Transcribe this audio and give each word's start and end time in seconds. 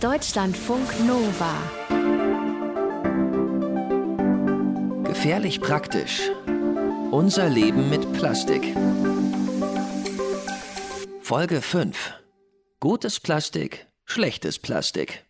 Deutschlandfunk 0.00 0.88
Nova. 1.06 1.52
Gefährlich 5.04 5.60
praktisch. 5.60 6.30
Unser 7.10 7.50
Leben 7.50 7.90
mit 7.90 8.10
Plastik. 8.14 8.74
Folge 11.20 11.60
5. 11.60 12.14
Gutes 12.80 13.20
Plastik, 13.20 13.88
schlechtes 14.06 14.58
Plastik. 14.58 15.26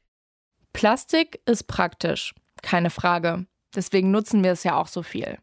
Plastik 0.73 1.41
ist 1.47 1.65
praktisch, 1.65 2.33
keine 2.63 2.91
Frage. 2.91 3.47
Deswegen 3.75 4.13
nutzen 4.13 4.45
wir 4.45 4.53
es 4.53 4.63
ja 4.63 4.77
auch 4.77 4.87
so 4.87 5.03
viel. 5.03 5.39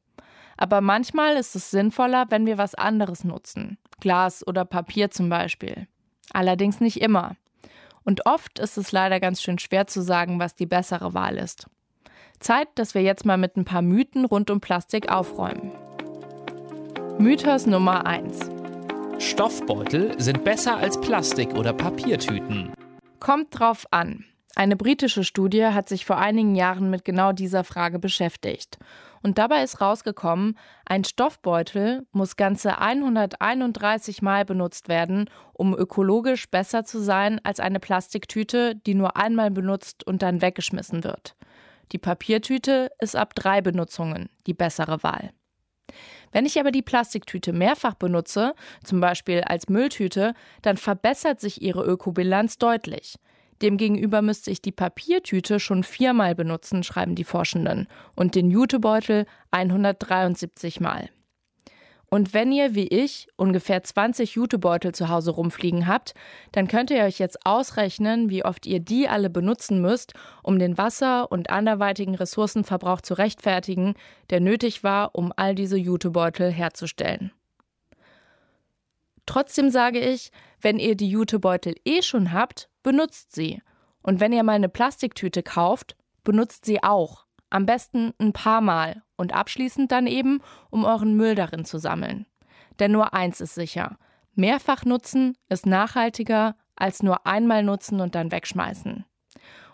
Aber 0.56 0.80
manchmal 0.80 1.36
ist 1.36 1.54
es 1.54 1.70
sinnvoller, 1.70 2.28
wenn 2.30 2.46
wir 2.46 2.58
was 2.58 2.76
anderes 2.76 3.26
nutzen. 3.26 3.78
Glas 4.00 4.48
oder 4.48 4.64
Papier 4.64 5.12
zum 5.12 5.28
Beispiel. 5.28 5.90
Allerdings 6.32 6.80
nicht 6.80 7.02
immer. 7.02 7.36
Und 8.08 8.26
oft 8.26 8.60
ist 8.60 8.78
es 8.78 8.94
leider 8.94 9.20
ganz 9.20 9.42
schön 9.42 9.60
schwer 9.60 9.86
zu 9.86 10.02
sagen, 10.02 10.40
was 10.40 10.56
die 10.56 10.66
bessere 10.66 11.14
Wahl 11.14 11.38
ist. 11.38 11.68
Zeit, 12.40 12.70
dass 12.76 12.94
wir 12.94 13.02
jetzt 13.02 13.26
mal 13.26 13.36
mit 13.36 13.58
ein 13.58 13.66
paar 13.66 13.82
Mythen 13.82 14.24
rund 14.24 14.50
um 14.50 14.62
Plastik 14.62 15.12
aufräumen. 15.12 15.74
Mythos 17.20 17.66
Nummer 17.66 18.06
1. 18.06 18.50
Stoffbeutel 19.20 20.18
sind 20.22 20.46
besser 20.46 20.78
als 20.78 21.02
Plastik- 21.02 21.56
oder 21.56 21.74
Papiertüten. 21.74 22.72
Kommt 23.20 23.60
drauf 23.60 23.86
an. 23.92 24.24
Eine 24.56 24.78
britische 24.78 25.26
Studie 25.26 25.66
hat 25.66 25.90
sich 25.90 26.06
vor 26.06 26.18
einigen 26.18 26.56
Jahren 26.56 26.90
mit 26.90 27.04
genau 27.04 27.34
dieser 27.34 27.66
Frage 27.66 28.00
beschäftigt. 28.00 28.80
Und 29.28 29.38
dabei 29.38 29.62
ist 29.62 29.82
rausgekommen, 29.82 30.58
ein 30.86 31.04
Stoffbeutel 31.04 32.08
muss 32.14 32.38
ganze 32.38 32.78
131 32.78 34.22
Mal 34.22 34.46
benutzt 34.46 34.88
werden, 34.88 35.30
um 35.52 35.78
ökologisch 35.78 36.50
besser 36.50 36.86
zu 36.86 37.00
sein 37.00 37.42
als 37.44 37.60
eine 37.60 37.82
Plastiktüte, 37.82 38.76
die 38.76 38.94
nur 38.94 39.18
einmal 39.18 39.52
benutzt 39.52 40.08
und 40.08 40.22
dann 40.22 40.42
weggeschmissen 40.42 41.04
wird. 41.04 41.36
Die 41.92 41.98
Papiertüte 41.98 42.90
ist 43.02 43.18
ab 43.18 43.36
drei 43.36 43.60
Benutzungen 43.60 44.30
die 44.46 44.54
bessere 44.54 45.04
Wahl. 45.04 45.34
Wenn 46.32 46.46
ich 46.46 46.58
aber 46.58 46.72
die 46.72 46.82
Plastiktüte 46.82 47.52
mehrfach 47.52 47.96
benutze, 47.96 48.56
zum 48.86 49.02
Beispiel 49.02 49.42
als 49.42 49.68
Mülltüte, 49.68 50.36
dann 50.62 50.78
verbessert 50.78 51.42
sich 51.42 51.62
ihre 51.62 51.84
Ökobilanz 51.84 52.60
deutlich. 52.60 53.18
Demgegenüber 53.62 54.22
müsste 54.22 54.52
ich 54.52 54.62
die 54.62 54.72
Papiertüte 54.72 55.60
schon 55.60 55.84
viermal 55.84 56.36
benutzen, 56.36 56.84
schreiben 56.84 57.16
die 57.16 57.24
Forschenden, 57.24 57.88
und 58.16 58.36
den 58.36 58.52
Jutebeutel 58.52 59.26
173 59.52 60.80
Mal. 60.80 61.10
Und 62.10 62.34
wenn 62.34 62.54
ihr, 62.54 62.74
wie 62.74 62.88
ich, 62.88 63.28
ungefähr 63.36 63.84
20 63.84 64.36
Jutebeutel 64.36 64.94
zu 64.94 65.10
Hause 65.10 65.32
rumfliegen 65.32 65.88
habt, 65.88 66.14
dann 66.54 66.70
könnt 66.70 66.90
ihr 66.90 67.04
euch 67.04 67.20
jetzt 67.20 67.46
ausrechnen, 67.46 68.30
wie 68.30 68.46
oft 68.46 68.66
ihr 68.66 68.80
die 68.80 69.10
alle 69.10 69.30
benutzen 69.30 69.82
müsst, 69.82 70.14
um 70.42 70.58
den 70.58 70.78
Wasser- 70.78 71.30
und 71.30 71.50
anderweitigen 71.50 72.16
Ressourcenverbrauch 72.16 73.02
zu 73.02 73.16
rechtfertigen, 73.16 73.96
der 74.30 74.40
nötig 74.40 74.84
war, 74.84 75.16
um 75.16 75.34
all 75.36 75.54
diese 75.54 75.78
Jutebeutel 75.78 76.50
herzustellen. 76.50 77.34
Trotzdem 79.26 79.70
sage 79.70 80.00
ich, 80.00 80.32
wenn 80.62 80.80
ihr 80.80 80.96
die 80.96 81.10
Jutebeutel 81.10 81.76
eh 81.84 82.02
schon 82.02 82.32
habt, 82.32 82.70
benutzt 82.88 83.36
sie. 83.36 83.62
Und 84.02 84.22
wenn 84.22 84.32
ihr 84.32 84.44
mal 84.44 84.54
eine 84.54 84.70
Plastiktüte 84.70 85.44
kauft, 85.44 85.98
benutzt 86.24 86.64
sie 86.64 86.82
auch. 86.82 87.26
Am 87.50 87.66
besten 87.66 88.14
ein 88.18 88.32
paar 88.32 88.62
Mal 88.62 89.04
und 89.18 89.34
abschließend 89.34 89.92
dann 89.92 90.08
eben, 90.08 90.40
um 90.70 90.86
euren 90.86 91.18
Müll 91.18 91.36
darin 91.36 91.66
zu 91.66 91.80
sammeln. 91.80 92.28
Denn 92.80 92.94
nur 92.94 93.14
eins 93.14 93.42
ist 93.42 93.56
sicher: 93.56 93.98
Mehrfach 94.36 94.86
nutzen 94.86 95.38
ist 95.50 95.66
nachhaltiger 95.66 96.56
als 96.78 97.04
nur 97.04 97.28
einmal 97.28 97.62
nutzen 97.62 98.00
und 98.00 98.16
dann 98.16 98.32
wegschmeißen. 98.32 99.04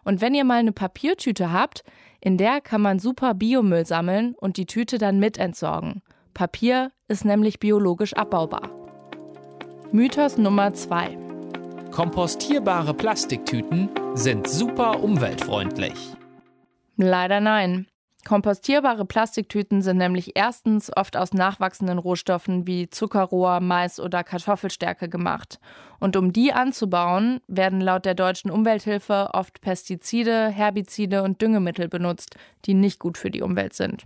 Und 0.03 0.21
wenn 0.21 0.33
ihr 0.33 0.43
mal 0.43 0.57
eine 0.57 0.71
Papiertüte 0.71 1.51
habt, 1.51 1.83
in 2.19 2.39
der 2.39 2.61
kann 2.61 2.81
man 2.81 2.97
super 2.97 3.35
Biomüll 3.35 3.85
sammeln 3.85 4.33
und 4.39 4.57
die 4.57 4.65
Tüte 4.65 4.97
dann 4.97 5.19
mit 5.19 5.37
entsorgen. 5.37 6.01
Papier 6.33 6.91
ist 7.07 7.25
nämlich 7.25 7.59
biologisch 7.59 8.13
abbaubar. 8.13 8.71
Mythos 9.91 10.39
Nummer 10.39 10.73
2. 10.73 11.22
Kompostierbare 11.93 12.95
Plastiktüten 12.95 13.87
sind 14.15 14.49
super 14.49 15.03
umweltfreundlich. 15.03 16.15
Leider 16.97 17.39
nein. 17.39 17.85
Kompostierbare 18.25 19.05
Plastiktüten 19.05 19.83
sind 19.83 19.97
nämlich 19.97 20.31
erstens 20.33 20.91
oft 20.97 21.15
aus 21.15 21.33
nachwachsenden 21.33 21.99
Rohstoffen 21.99 22.65
wie 22.65 22.89
Zuckerrohr, 22.89 23.59
Mais 23.59 23.99
oder 23.99 24.23
Kartoffelstärke 24.23 25.07
gemacht. 25.07 25.59
Und 25.99 26.17
um 26.17 26.33
die 26.33 26.51
anzubauen, 26.51 27.41
werden 27.47 27.79
laut 27.79 28.05
der 28.05 28.15
deutschen 28.15 28.49
Umwelthilfe 28.49 29.29
oft 29.33 29.61
Pestizide, 29.61 30.47
Herbizide 30.47 31.21
und 31.21 31.43
Düngemittel 31.43 31.89
benutzt, 31.89 32.37
die 32.65 32.73
nicht 32.73 32.97
gut 32.97 33.19
für 33.19 33.29
die 33.29 33.43
Umwelt 33.43 33.73
sind. 33.75 34.05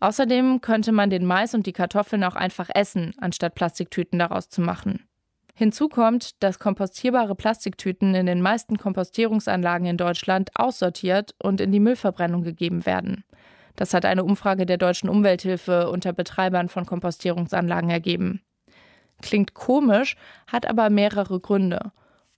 Außerdem 0.00 0.60
könnte 0.60 0.90
man 0.90 1.08
den 1.08 1.24
Mais 1.24 1.54
und 1.54 1.66
die 1.66 1.72
Kartoffeln 1.72 2.24
auch 2.24 2.34
einfach 2.34 2.68
essen, 2.74 3.14
anstatt 3.18 3.54
Plastiktüten 3.54 4.18
daraus 4.18 4.48
zu 4.48 4.60
machen. 4.60 5.06
Hinzu 5.54 5.88
kommt, 5.88 6.42
dass 6.42 6.58
kompostierbare 6.58 7.34
Plastiktüten 7.34 8.14
in 8.14 8.26
den 8.26 8.40
meisten 8.40 8.78
Kompostierungsanlagen 8.78 9.86
in 9.86 9.96
Deutschland 9.98 10.50
aussortiert 10.54 11.34
und 11.42 11.60
in 11.60 11.72
die 11.72 11.80
Müllverbrennung 11.80 12.42
gegeben 12.42 12.86
werden. 12.86 13.24
Das 13.76 13.94
hat 13.94 14.04
eine 14.04 14.24
Umfrage 14.24 14.66
der 14.66 14.78
deutschen 14.78 15.08
Umwelthilfe 15.08 15.90
unter 15.90 16.12
Betreibern 16.12 16.68
von 16.68 16.86
Kompostierungsanlagen 16.86 17.90
ergeben. 17.90 18.42
Klingt 19.20 19.54
komisch, 19.54 20.16
hat 20.46 20.66
aber 20.66 20.90
mehrere 20.90 21.40
Gründe. 21.40 21.92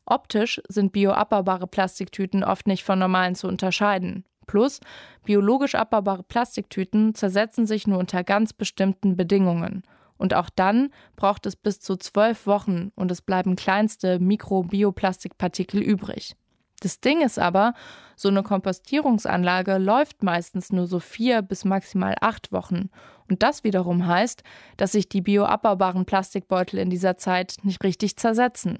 Optisch 0.06 0.60
sind 0.68 0.92
bioabbaubare 0.92 1.66
Plastiktüten 1.66 2.44
oft 2.44 2.66
nicht 2.66 2.84
von 2.84 2.98
normalen 2.98 3.34
zu 3.34 3.48
unterscheiden. 3.48 4.24
Plus, 4.46 4.80
biologisch 5.24 5.74
abbaubare 5.74 6.22
Plastiktüten 6.22 7.14
zersetzen 7.14 7.66
sich 7.66 7.86
nur 7.86 7.98
unter 7.98 8.22
ganz 8.22 8.52
bestimmten 8.52 9.16
Bedingungen. 9.16 9.82
Und 10.16 10.34
auch 10.34 10.48
dann 10.48 10.90
braucht 11.16 11.46
es 11.46 11.56
bis 11.56 11.80
zu 11.80 11.96
zwölf 11.96 12.46
Wochen 12.46 12.92
und 12.94 13.10
es 13.10 13.22
bleiben 13.22 13.56
kleinste 13.56 14.18
Mikrobioplastikpartikel 14.18 15.80
übrig. 15.80 16.36
Das 16.80 17.00
Ding 17.00 17.22
ist 17.22 17.38
aber, 17.38 17.74
so 18.14 18.28
eine 18.28 18.42
Kompostierungsanlage 18.42 19.78
läuft 19.78 20.22
meistens 20.22 20.70
nur 20.70 20.86
so 20.86 21.00
vier 21.00 21.42
bis 21.42 21.64
maximal 21.64 22.14
acht 22.20 22.52
Wochen. 22.52 22.90
Und 23.28 23.42
das 23.42 23.64
wiederum 23.64 24.06
heißt, 24.06 24.42
dass 24.76 24.92
sich 24.92 25.08
die 25.08 25.22
bioabbaubaren 25.22 26.04
Plastikbeutel 26.04 26.78
in 26.78 26.90
dieser 26.90 27.16
Zeit 27.16 27.56
nicht 27.62 27.82
richtig 27.82 28.16
zersetzen. 28.16 28.78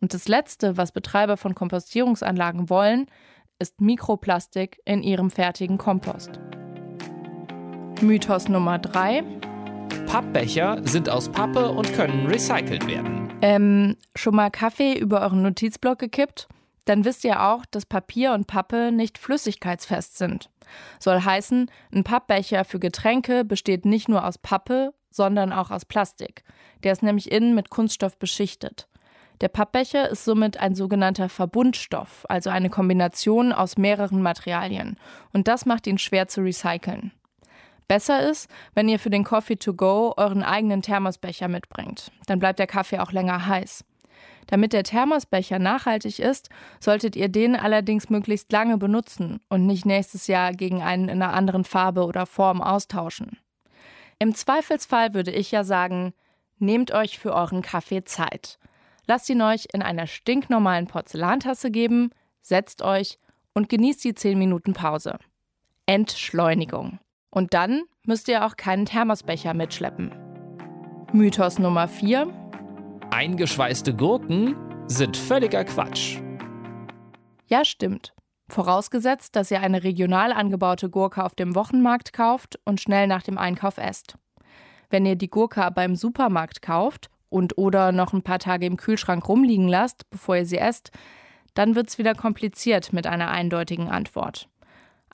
Und 0.00 0.12
das 0.12 0.28
Letzte, 0.28 0.76
was 0.76 0.92
Betreiber 0.92 1.36
von 1.36 1.54
Kompostierungsanlagen 1.54 2.68
wollen, 2.68 3.06
ist 3.58 3.80
Mikroplastik 3.80 4.80
in 4.84 5.02
ihrem 5.02 5.30
fertigen 5.30 5.78
Kompost. 5.78 6.40
Mythos 8.02 8.48
Nummer 8.48 8.78
drei: 8.78 9.22
Pappbecher 10.14 10.80
sind 10.84 11.10
aus 11.10 11.28
Pappe 11.28 11.72
und 11.72 11.92
können 11.92 12.26
recycelt 12.26 12.86
werden. 12.86 13.30
Ähm, 13.42 13.96
schon 14.14 14.36
mal 14.36 14.48
Kaffee 14.48 14.96
über 14.96 15.22
euren 15.22 15.42
Notizblock 15.42 15.98
gekippt? 15.98 16.46
Dann 16.84 17.04
wisst 17.04 17.24
ihr 17.24 17.42
auch, 17.42 17.66
dass 17.66 17.84
Papier 17.84 18.32
und 18.32 18.46
Pappe 18.46 18.92
nicht 18.92 19.18
flüssigkeitsfest 19.18 20.16
sind. 20.16 20.50
Soll 21.00 21.20
heißen, 21.20 21.68
ein 21.92 22.04
Pappbecher 22.04 22.64
für 22.64 22.78
Getränke 22.78 23.44
besteht 23.44 23.86
nicht 23.86 24.08
nur 24.08 24.24
aus 24.24 24.38
Pappe, 24.38 24.94
sondern 25.10 25.52
auch 25.52 25.72
aus 25.72 25.84
Plastik. 25.84 26.44
Der 26.84 26.92
ist 26.92 27.02
nämlich 27.02 27.32
innen 27.32 27.56
mit 27.56 27.70
Kunststoff 27.70 28.16
beschichtet. 28.16 28.86
Der 29.40 29.48
Pappbecher 29.48 30.08
ist 30.08 30.24
somit 30.24 30.58
ein 30.58 30.76
sogenannter 30.76 31.28
Verbundstoff, 31.28 32.24
also 32.28 32.50
eine 32.50 32.70
Kombination 32.70 33.52
aus 33.52 33.76
mehreren 33.76 34.22
Materialien. 34.22 34.96
Und 35.32 35.48
das 35.48 35.66
macht 35.66 35.88
ihn 35.88 35.98
schwer 35.98 36.28
zu 36.28 36.42
recyceln. 36.42 37.10
Besser 37.88 38.28
ist, 38.28 38.48
wenn 38.74 38.88
ihr 38.88 38.98
für 38.98 39.10
den 39.10 39.24
Coffee 39.24 39.56
to 39.56 39.74
go 39.74 40.14
euren 40.16 40.42
eigenen 40.42 40.82
Thermosbecher 40.82 41.48
mitbringt. 41.48 42.10
Dann 42.26 42.38
bleibt 42.38 42.58
der 42.58 42.66
Kaffee 42.66 42.98
auch 42.98 43.12
länger 43.12 43.46
heiß. 43.46 43.84
Damit 44.46 44.72
der 44.72 44.84
Thermosbecher 44.84 45.58
nachhaltig 45.58 46.18
ist, 46.18 46.50
solltet 46.80 47.16
ihr 47.16 47.28
den 47.28 47.56
allerdings 47.56 48.10
möglichst 48.10 48.52
lange 48.52 48.78
benutzen 48.78 49.40
und 49.48 49.66
nicht 49.66 49.86
nächstes 49.86 50.26
Jahr 50.26 50.52
gegen 50.52 50.82
einen 50.82 51.08
in 51.08 51.22
einer 51.22 51.32
anderen 51.32 51.64
Farbe 51.64 52.04
oder 52.04 52.26
Form 52.26 52.60
austauschen. 52.60 53.38
Im 54.18 54.34
Zweifelsfall 54.34 55.14
würde 55.14 55.30
ich 55.30 55.50
ja 55.50 55.64
sagen, 55.64 56.14
nehmt 56.58 56.92
euch 56.92 57.18
für 57.18 57.34
euren 57.34 57.62
Kaffee 57.62 58.04
Zeit. 58.04 58.58
Lasst 59.06 59.28
ihn 59.28 59.42
euch 59.42 59.66
in 59.72 59.82
einer 59.82 60.06
stinknormalen 60.06 60.86
Porzellantasse 60.86 61.70
geben, 61.70 62.10
setzt 62.40 62.82
euch 62.82 63.18
und 63.54 63.68
genießt 63.68 64.04
die 64.04 64.14
10 64.14 64.38
Minuten 64.38 64.72
Pause. 64.72 65.18
Entschleunigung. 65.86 66.98
Und 67.34 67.52
dann 67.52 67.82
müsst 68.06 68.28
ihr 68.28 68.46
auch 68.46 68.56
keinen 68.56 68.86
Thermosbecher 68.86 69.54
mitschleppen. 69.54 70.14
Mythos 71.12 71.58
Nummer 71.58 71.88
4. 71.88 72.28
Eingeschweißte 73.10 73.94
Gurken 73.94 74.54
sind 74.86 75.16
völliger 75.16 75.64
Quatsch. 75.64 76.18
Ja, 77.48 77.64
stimmt. 77.64 78.14
Vorausgesetzt, 78.48 79.34
dass 79.34 79.50
ihr 79.50 79.60
eine 79.60 79.82
regional 79.82 80.32
angebaute 80.32 80.88
Gurke 80.88 81.24
auf 81.24 81.34
dem 81.34 81.56
Wochenmarkt 81.56 82.12
kauft 82.12 82.60
und 82.64 82.80
schnell 82.80 83.08
nach 83.08 83.22
dem 83.22 83.36
Einkauf 83.36 83.78
esst. 83.78 84.16
Wenn 84.90 85.04
ihr 85.04 85.16
die 85.16 85.30
Gurke 85.30 85.68
beim 85.74 85.96
Supermarkt 85.96 86.62
kauft 86.62 87.10
und 87.30 87.58
oder 87.58 87.90
noch 87.90 88.12
ein 88.12 88.22
paar 88.22 88.38
Tage 88.38 88.66
im 88.66 88.76
Kühlschrank 88.76 89.28
rumliegen 89.28 89.66
lasst, 89.66 90.08
bevor 90.10 90.36
ihr 90.36 90.46
sie 90.46 90.58
esst, 90.58 90.92
Dann 91.54 91.76
wird 91.76 91.88
es 91.88 91.98
wieder 91.98 92.14
kompliziert 92.14 92.92
mit 92.92 93.06
einer 93.06 93.30
eindeutigen 93.30 93.88
Antwort. 93.88 94.48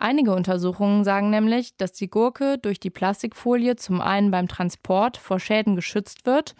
Einige 0.02 0.35
Untersuchungen 0.35 1.05
sagen 1.05 1.29
nämlich, 1.29 1.76
dass 1.76 1.93
die 1.93 2.08
Gurke 2.08 2.56
durch 2.56 2.81
die 2.81 2.88
Plastikfolie 2.88 3.76
zum 3.76 4.00
einen 4.00 4.31
beim 4.31 4.49
Transport 4.49 5.19
vor 5.19 5.38
Schäden 5.38 5.76
geschützt 5.76 6.25
wird 6.25 6.55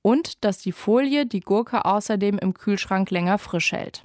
und 0.00 0.44
dass 0.44 0.58
die 0.58 0.70
Folie 0.70 1.26
die 1.26 1.40
Gurke 1.40 1.86
außerdem 1.86 2.38
im 2.38 2.54
Kühlschrank 2.54 3.10
länger 3.10 3.38
frisch 3.38 3.72
hält. 3.72 4.04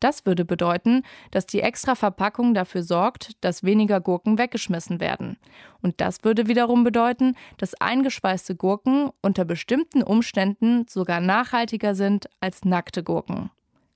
Das 0.00 0.26
würde 0.26 0.44
bedeuten, 0.44 1.02
dass 1.30 1.46
die 1.46 1.62
extra 1.62 1.94
Verpackung 1.94 2.52
dafür 2.52 2.82
sorgt, 2.82 3.42
dass 3.42 3.64
weniger 3.64 4.02
Gurken 4.02 4.36
weggeschmissen 4.36 5.00
werden. 5.00 5.38
Und 5.80 6.02
das 6.02 6.22
würde 6.22 6.46
wiederum 6.46 6.84
bedeuten, 6.84 7.36
dass 7.56 7.80
eingespeiste 7.80 8.54
Gurken 8.54 9.08
unter 9.22 9.46
bestimmten 9.46 10.02
Umständen 10.02 10.84
sogar 10.90 11.20
nachhaltiger 11.20 11.94
sind 11.94 12.28
als 12.40 12.66
nackte 12.66 13.02
Gurken. 13.02 13.50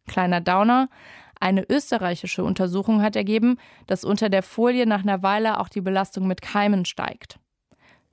Kleiner 0.06 0.40
Downer, 0.40 0.88
eine 1.40 1.68
österreichische 1.68 2.44
Untersuchung 2.44 3.02
hat 3.02 3.16
ergeben, 3.16 3.56
dass 3.86 4.04
unter 4.04 4.28
der 4.28 4.42
Folie 4.42 4.86
nach 4.86 5.02
einer 5.02 5.22
Weile 5.22 5.58
auch 5.58 5.68
die 5.68 5.80
Belastung 5.80 6.26
mit 6.26 6.42
Keimen 6.42 6.84
steigt. 6.84 7.38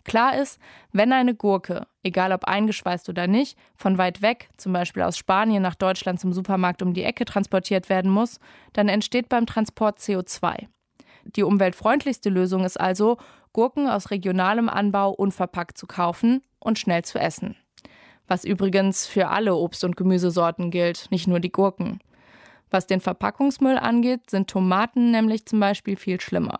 Klar 0.06 0.38
ist, 0.38 0.58
wenn 0.94 1.12
eine 1.12 1.36
Gurke, 1.36 1.86
egal 2.02 2.32
ob 2.32 2.46
eingeschweißt 2.46 3.10
oder 3.10 3.28
nicht, 3.28 3.58
von 3.76 3.98
weit 3.98 4.22
weg, 4.22 4.50
zum 4.56 4.72
Beispiel 4.72 5.04
aus 5.04 5.18
Spanien 5.18 5.62
nach 5.62 5.76
Deutschland 5.76 6.22
zum 6.22 6.32
Supermarkt 6.32 6.82
um 6.82 6.94
die 6.94 7.04
Ecke 7.04 7.26
transportiert 7.26 7.90
werden 7.90 8.10
muss, 8.10 8.40
dann 8.72 8.88
entsteht 8.88 9.28
beim 9.28 9.46
Transport 9.46 10.00
CO2. 10.00 10.68
Die 11.36 11.44
umweltfreundlichste 11.44 12.30
Lösung 12.30 12.64
ist 12.64 12.80
also, 12.80 13.18
Gurken 13.52 13.90
aus 13.90 14.10
regionalem 14.10 14.70
Anbau 14.70 15.12
unverpackt 15.12 15.78
zu 15.78 15.88
kaufen 15.88 16.42
und 16.60 16.80
schnell 16.80 17.04
zu 17.04 17.20
essen. 17.20 17.58
Was 18.28 18.46
übrigens 18.46 19.06
für 19.06 19.28
alle 19.28 19.56
Obst- 19.56 19.84
und 19.84 19.98
Gemüsesorten 19.98 20.72
gilt, 20.72 21.08
nicht 21.12 21.28
nur 21.28 21.42
die 21.42 21.52
Gurken. 21.52 22.00
Was 22.70 22.88
den 22.88 23.00
Verpackungsmüll 23.00 23.78
angeht, 23.78 24.30
sind 24.30 24.50
Tomaten 24.50 25.12
nämlich 25.12 25.46
zum 25.46 25.60
Beispiel 25.60 25.96
viel 25.96 26.20
schlimmer. 26.20 26.60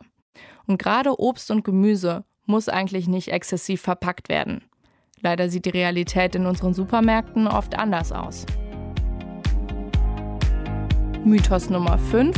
Und 0.66 0.80
gerade 0.80 1.20
Obst 1.20 1.52
und 1.52 1.64
Gemüse 1.64 2.24
muss 2.46 2.70
eigentlich 2.70 3.08
nicht 3.08 3.30
exzessiv 3.30 3.82
verpackt 3.82 4.30
werden. 4.30 4.64
Leider 5.22 5.50
sieht 5.50 5.66
die 5.66 5.72
Realität 5.72 6.36
in 6.36 6.46
unseren 6.46 6.74
Supermärkten 6.74 7.48
oft 7.48 7.78
anders 7.78 8.12
aus. 8.12 8.46
Mythos 11.26 11.70
Nummer 11.70 11.98
5. 11.98 12.38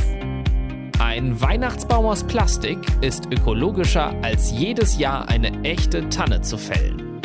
Ein 0.99 1.39
Weihnachtsbaum 1.39 2.05
aus 2.05 2.23
Plastik 2.23 2.79
ist 3.01 3.27
ökologischer 3.27 4.13
als 4.23 4.51
jedes 4.51 4.97
Jahr 4.97 5.27
eine 5.29 5.63
echte 5.63 6.09
Tanne 6.09 6.41
zu 6.41 6.57
fällen. 6.57 7.21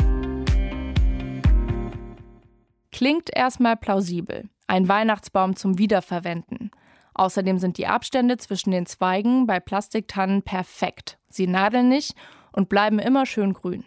Klingt 2.91 3.29
erstmal 3.35 3.75
plausibel. 3.75 4.49
Ein 4.67 4.87
Weihnachtsbaum 4.87 5.55
zum 5.55 5.77
Wiederverwenden. 5.77 6.71
Außerdem 7.13 7.59
sind 7.59 7.77
die 7.77 7.87
Abstände 7.87 8.37
zwischen 8.37 8.71
den 8.71 8.85
Zweigen 8.85 9.47
bei 9.47 9.59
Plastiktannen 9.59 10.41
perfekt. 10.41 11.17
Sie 11.29 11.47
nadeln 11.47 11.87
nicht 11.87 12.13
und 12.51 12.67
bleiben 12.67 12.99
immer 12.99 13.25
schön 13.25 13.53
grün. 13.53 13.85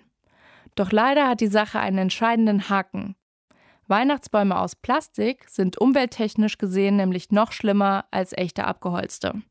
Doch 0.75 0.93
leider 0.93 1.29
hat 1.29 1.41
die 1.41 1.49
Sache 1.49 1.81
einen 1.81 1.99
entscheidenden 1.99 2.69
Haken. 2.69 3.17
Weihnachtsbäume 3.89 4.59
aus 4.59 4.77
Plastik 4.77 5.49
sind 5.49 5.79
umwelttechnisch 5.79 6.59
gesehen 6.59 6.97
nämlich 6.97 7.31
noch 7.31 7.53
schlimmer 7.53 8.05
als 8.11 8.33
echte 8.33 8.65
abgeholzte. 8.65 9.43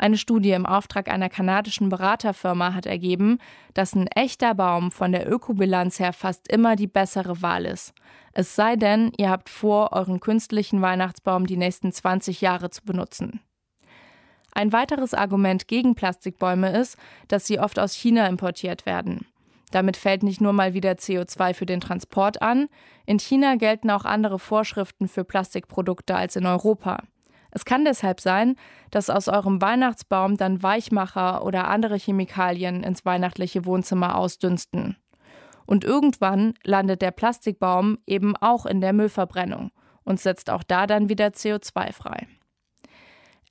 Eine 0.00 0.16
Studie 0.16 0.52
im 0.52 0.64
Auftrag 0.64 1.08
einer 1.08 1.28
kanadischen 1.28 1.88
Beraterfirma 1.88 2.72
hat 2.72 2.86
ergeben, 2.86 3.38
dass 3.74 3.96
ein 3.96 4.06
echter 4.06 4.54
Baum 4.54 4.92
von 4.92 5.10
der 5.10 5.30
Ökobilanz 5.30 5.98
her 5.98 6.12
fast 6.12 6.46
immer 6.46 6.76
die 6.76 6.86
bessere 6.86 7.42
Wahl 7.42 7.64
ist. 7.66 7.92
Es 8.32 8.54
sei 8.54 8.76
denn, 8.76 9.10
ihr 9.18 9.28
habt 9.28 9.48
vor, 9.48 9.92
euren 9.92 10.20
künstlichen 10.20 10.80
Weihnachtsbaum 10.80 11.48
die 11.48 11.56
nächsten 11.56 11.90
20 11.90 12.40
Jahre 12.40 12.70
zu 12.70 12.84
benutzen. 12.84 13.40
Ein 14.52 14.72
weiteres 14.72 15.14
Argument 15.14 15.66
gegen 15.66 15.96
Plastikbäume 15.96 16.70
ist, 16.70 16.96
dass 17.26 17.46
sie 17.46 17.58
oft 17.58 17.78
aus 17.80 17.92
China 17.92 18.28
importiert 18.28 18.86
werden. 18.86 19.26
Damit 19.72 19.96
fällt 19.96 20.22
nicht 20.22 20.40
nur 20.40 20.52
mal 20.52 20.74
wieder 20.74 20.92
CO2 20.92 21.54
für 21.54 21.66
den 21.66 21.80
Transport 21.80 22.40
an, 22.40 22.68
in 23.04 23.18
China 23.18 23.56
gelten 23.56 23.90
auch 23.90 24.04
andere 24.04 24.38
Vorschriften 24.38 25.08
für 25.08 25.24
Plastikprodukte 25.24 26.14
als 26.14 26.36
in 26.36 26.46
Europa. 26.46 27.02
Es 27.50 27.64
kann 27.64 27.84
deshalb 27.84 28.20
sein, 28.20 28.56
dass 28.90 29.10
aus 29.10 29.28
eurem 29.28 29.60
Weihnachtsbaum 29.60 30.36
dann 30.36 30.62
Weichmacher 30.62 31.44
oder 31.44 31.68
andere 31.68 31.96
Chemikalien 31.96 32.82
ins 32.82 33.04
weihnachtliche 33.04 33.64
Wohnzimmer 33.64 34.16
ausdünsten. 34.16 34.96
Und 35.66 35.84
irgendwann 35.84 36.54
landet 36.64 37.02
der 37.02 37.10
Plastikbaum 37.10 37.98
eben 38.06 38.36
auch 38.36 38.66
in 38.66 38.80
der 38.80 38.92
Müllverbrennung 38.92 39.70
und 40.04 40.20
setzt 40.20 40.50
auch 40.50 40.62
da 40.62 40.86
dann 40.86 41.08
wieder 41.08 41.28
CO2 41.28 41.92
frei. 41.92 42.26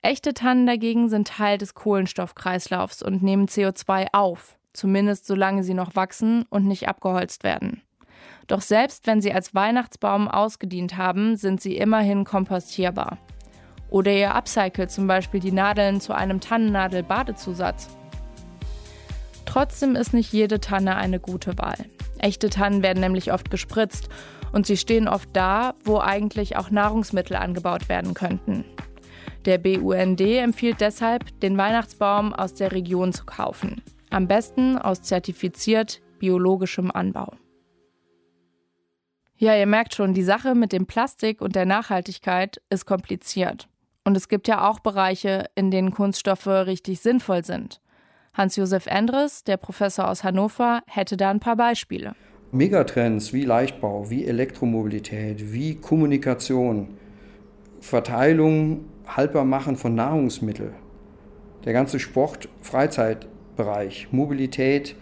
Echte 0.02 0.32
Tannen 0.32 0.66
dagegen 0.66 1.08
sind 1.08 1.28
Teil 1.28 1.58
des 1.58 1.74
Kohlenstoffkreislaufs 1.74 3.02
und 3.02 3.22
nehmen 3.22 3.46
CO2 3.46 4.08
auf, 4.12 4.58
zumindest 4.72 5.26
solange 5.26 5.64
sie 5.64 5.74
noch 5.74 5.96
wachsen 5.96 6.44
und 6.50 6.66
nicht 6.66 6.88
abgeholzt 6.88 7.42
werden. 7.42 7.82
Doch 8.46 8.60
selbst 8.60 9.06
wenn 9.06 9.20
sie 9.20 9.32
als 9.32 9.54
Weihnachtsbaum 9.54 10.28
ausgedient 10.28 10.96
haben, 10.96 11.36
sind 11.36 11.60
sie 11.60 11.76
immerhin 11.76 12.24
kompostierbar. 12.24 13.18
Oder 13.90 14.12
ihr 14.12 14.34
upcycelt 14.34 14.90
zum 14.90 15.06
Beispiel 15.06 15.40
die 15.40 15.52
Nadeln 15.52 16.00
zu 16.00 16.14
einem 16.14 16.40
Tannennadel-Badezusatz. 16.40 17.88
Trotzdem 19.46 19.96
ist 19.96 20.12
nicht 20.12 20.32
jede 20.32 20.60
Tanne 20.60 20.96
eine 20.96 21.20
gute 21.20 21.56
Wahl. 21.58 21.78
Echte 22.18 22.50
Tannen 22.50 22.82
werden 22.82 23.00
nämlich 23.00 23.32
oft 23.32 23.50
gespritzt 23.50 24.08
und 24.52 24.66
sie 24.66 24.76
stehen 24.76 25.08
oft 25.08 25.28
da, 25.32 25.74
wo 25.84 26.00
eigentlich 26.00 26.56
auch 26.56 26.70
Nahrungsmittel 26.70 27.36
angebaut 27.36 27.88
werden 27.88 28.14
könnten. 28.14 28.64
Der 29.44 29.58
BUND 29.58 30.20
empfiehlt 30.20 30.80
deshalb, 30.80 31.40
den 31.40 31.56
Weihnachtsbaum 31.56 32.34
aus 32.34 32.54
der 32.54 32.72
Region 32.72 33.12
zu 33.12 33.24
kaufen. 33.24 33.82
Am 34.10 34.26
besten 34.26 34.76
aus 34.76 35.02
zertifiziert 35.02 36.00
biologischem 36.18 36.90
Anbau. 36.90 37.32
Ja, 39.36 39.54
ihr 39.54 39.66
merkt 39.66 39.94
schon, 39.94 40.14
die 40.14 40.24
Sache 40.24 40.54
mit 40.54 40.72
dem 40.72 40.86
Plastik 40.86 41.40
und 41.40 41.54
der 41.54 41.64
Nachhaltigkeit 41.64 42.60
ist 42.70 42.86
kompliziert. 42.86 43.68
Und 44.08 44.16
es 44.16 44.28
gibt 44.28 44.48
ja 44.48 44.66
auch 44.66 44.80
Bereiche, 44.80 45.50
in 45.54 45.70
denen 45.70 45.90
Kunststoffe 45.90 46.46
richtig 46.46 47.00
sinnvoll 47.00 47.44
sind. 47.44 47.82
Hans-Josef 48.32 48.86
Endres, 48.86 49.44
der 49.44 49.58
Professor 49.58 50.08
aus 50.08 50.24
Hannover, 50.24 50.80
hätte 50.86 51.18
da 51.18 51.28
ein 51.28 51.40
paar 51.40 51.56
Beispiele. 51.56 52.14
Megatrends 52.50 53.34
wie 53.34 53.44
Leichtbau, 53.44 54.08
wie 54.08 54.24
Elektromobilität, 54.24 55.52
wie 55.52 55.74
Kommunikation, 55.74 56.96
Verteilung, 57.80 58.86
Haltbarmachen 59.06 59.76
von 59.76 59.94
Nahrungsmitteln, 59.94 60.72
der 61.66 61.74
ganze 61.74 62.00
Sport, 62.00 62.48
Freizeitbereich, 62.62 64.08
Mobilität 64.10 64.96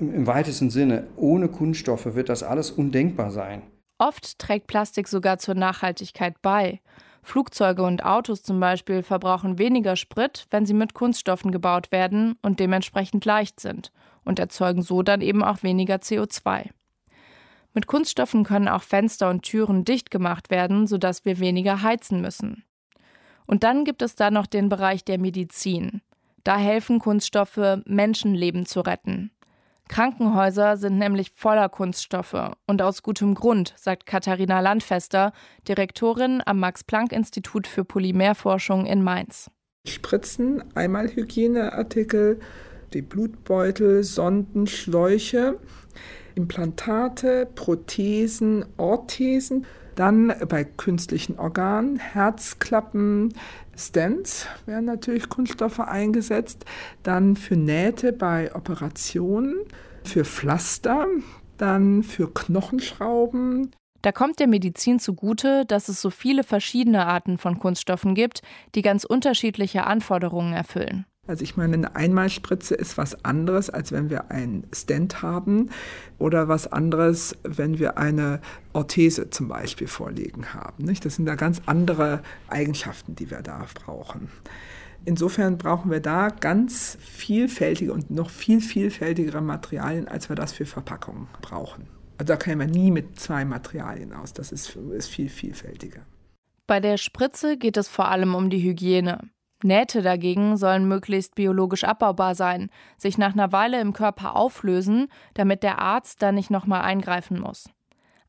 im, 0.00 0.12
im 0.12 0.26
weitesten 0.26 0.70
Sinne, 0.70 1.06
ohne 1.14 1.46
Kunststoffe 1.46 2.16
wird 2.16 2.28
das 2.28 2.42
alles 2.42 2.72
undenkbar 2.72 3.30
sein. 3.30 3.62
Oft 3.98 4.40
trägt 4.40 4.66
Plastik 4.66 5.06
sogar 5.06 5.38
zur 5.38 5.54
Nachhaltigkeit 5.54 6.42
bei. 6.42 6.80
Flugzeuge 7.24 7.82
und 7.82 8.04
Autos 8.04 8.42
zum 8.42 8.60
Beispiel 8.60 9.02
verbrauchen 9.02 9.58
weniger 9.58 9.96
Sprit, 9.96 10.46
wenn 10.50 10.66
sie 10.66 10.74
mit 10.74 10.94
Kunststoffen 10.94 11.50
gebaut 11.50 11.90
werden 11.90 12.36
und 12.42 12.60
dementsprechend 12.60 13.24
leicht 13.24 13.60
sind 13.60 13.92
und 14.24 14.38
erzeugen 14.38 14.82
so 14.82 15.02
dann 15.02 15.20
eben 15.20 15.42
auch 15.42 15.62
weniger 15.62 15.96
CO2. 15.96 16.70
Mit 17.72 17.86
Kunststoffen 17.86 18.44
können 18.44 18.68
auch 18.68 18.82
Fenster 18.82 19.30
und 19.30 19.42
Türen 19.42 19.84
dicht 19.84 20.10
gemacht 20.10 20.50
werden, 20.50 20.86
sodass 20.86 21.24
wir 21.24 21.40
weniger 21.40 21.82
heizen 21.82 22.20
müssen. 22.20 22.64
Und 23.46 23.64
dann 23.64 23.84
gibt 23.84 24.02
es 24.02 24.14
da 24.14 24.30
noch 24.30 24.46
den 24.46 24.68
Bereich 24.68 25.04
der 25.04 25.18
Medizin. 25.18 26.00
Da 26.44 26.56
helfen 26.56 26.98
Kunststoffe, 26.98 27.78
Menschenleben 27.84 28.66
zu 28.66 28.80
retten. 28.80 29.30
Krankenhäuser 29.88 30.76
sind 30.76 30.98
nämlich 30.98 31.30
voller 31.34 31.68
Kunststoffe 31.68 32.52
und 32.66 32.82
aus 32.82 33.02
gutem 33.02 33.34
Grund, 33.34 33.74
sagt 33.76 34.06
Katharina 34.06 34.60
Landfester, 34.60 35.32
Direktorin 35.68 36.42
am 36.44 36.58
Max-Planck-Institut 36.60 37.66
für 37.66 37.84
Polymerforschung 37.84 38.86
in 38.86 39.02
Mainz. 39.02 39.50
Spritzen, 39.86 40.64
Einmalhygieneartikel, 40.74 42.40
die 42.94 43.02
Blutbeutel, 43.02 44.02
Sonden, 44.02 44.66
Schläuche, 44.66 45.58
Implantate, 46.34 47.46
Prothesen, 47.54 48.64
Orthesen. 48.76 49.66
Dann 49.94 50.34
bei 50.48 50.64
künstlichen 50.64 51.38
Organen, 51.38 51.98
Herzklappen, 51.98 53.34
Stents 53.76 54.46
werden 54.66 54.84
natürlich 54.84 55.28
Kunststoffe 55.28 55.80
eingesetzt. 55.80 56.64
Dann 57.02 57.36
für 57.36 57.56
Nähte 57.56 58.12
bei 58.12 58.54
Operationen, 58.54 59.56
für 60.04 60.24
Pflaster, 60.24 61.06
dann 61.56 62.02
für 62.02 62.32
Knochenschrauben. 62.32 63.70
Da 64.02 64.12
kommt 64.12 64.38
der 64.38 64.48
Medizin 64.48 64.98
zugute, 64.98 65.64
dass 65.64 65.88
es 65.88 66.00
so 66.00 66.10
viele 66.10 66.44
verschiedene 66.44 67.06
Arten 67.06 67.38
von 67.38 67.58
Kunststoffen 67.58 68.14
gibt, 68.14 68.42
die 68.74 68.82
ganz 68.82 69.04
unterschiedliche 69.04 69.84
Anforderungen 69.84 70.52
erfüllen. 70.52 71.06
Also 71.26 71.42
ich 71.42 71.56
meine, 71.56 71.74
eine 71.74 71.96
Einmalspritze 71.96 72.74
ist 72.74 72.98
was 72.98 73.24
anderes, 73.24 73.70
als 73.70 73.92
wenn 73.92 74.10
wir 74.10 74.30
einen 74.30 74.66
Stent 74.74 75.22
haben 75.22 75.70
oder 76.18 76.48
was 76.48 76.70
anderes, 76.70 77.34
wenn 77.44 77.78
wir 77.78 77.96
eine 77.96 78.40
Orthese 78.74 79.30
zum 79.30 79.48
Beispiel 79.48 79.86
vorliegen 79.86 80.52
haben. 80.52 80.86
Das 81.02 81.16
sind 81.16 81.24
da 81.24 81.34
ganz 81.34 81.62
andere 81.64 82.22
Eigenschaften, 82.48 83.14
die 83.14 83.30
wir 83.30 83.40
da 83.40 83.66
brauchen. 83.74 84.30
Insofern 85.06 85.58
brauchen 85.58 85.90
wir 85.90 86.00
da 86.00 86.28
ganz 86.28 86.96
vielfältige 87.00 87.92
und 87.92 88.10
noch 88.10 88.30
viel 88.30 88.60
vielfältigere 88.60 89.42
Materialien, 89.42 90.08
als 90.08 90.28
wir 90.28 90.36
das 90.36 90.52
für 90.52 90.66
Verpackungen 90.66 91.28
brauchen. 91.42 91.86
Also 92.16 92.32
da 92.32 92.36
käme 92.36 92.64
man 92.64 92.70
nie 92.70 92.90
mit 92.90 93.18
zwei 93.18 93.44
Materialien 93.44 94.12
aus. 94.12 94.32
Das 94.32 94.52
ist, 94.52 94.76
ist 94.76 95.08
viel 95.08 95.28
vielfältiger. 95.28 96.02
Bei 96.66 96.80
der 96.80 96.96
Spritze 96.96 97.58
geht 97.58 97.76
es 97.76 97.88
vor 97.88 98.08
allem 98.08 98.34
um 98.34 98.48
die 98.48 98.62
Hygiene. 98.62 99.18
Nähte 99.62 100.02
dagegen 100.02 100.56
sollen 100.56 100.86
möglichst 100.86 101.34
biologisch 101.34 101.84
abbaubar 101.84 102.34
sein, 102.34 102.70
sich 102.98 103.16
nach 103.18 103.32
einer 103.32 103.52
Weile 103.52 103.80
im 103.80 103.92
Körper 103.92 104.36
auflösen, 104.36 105.08
damit 105.34 105.62
der 105.62 105.78
Arzt 105.78 106.22
dann 106.22 106.34
nicht 106.34 106.50
nochmal 106.50 106.82
eingreifen 106.82 107.40
muss. 107.40 107.70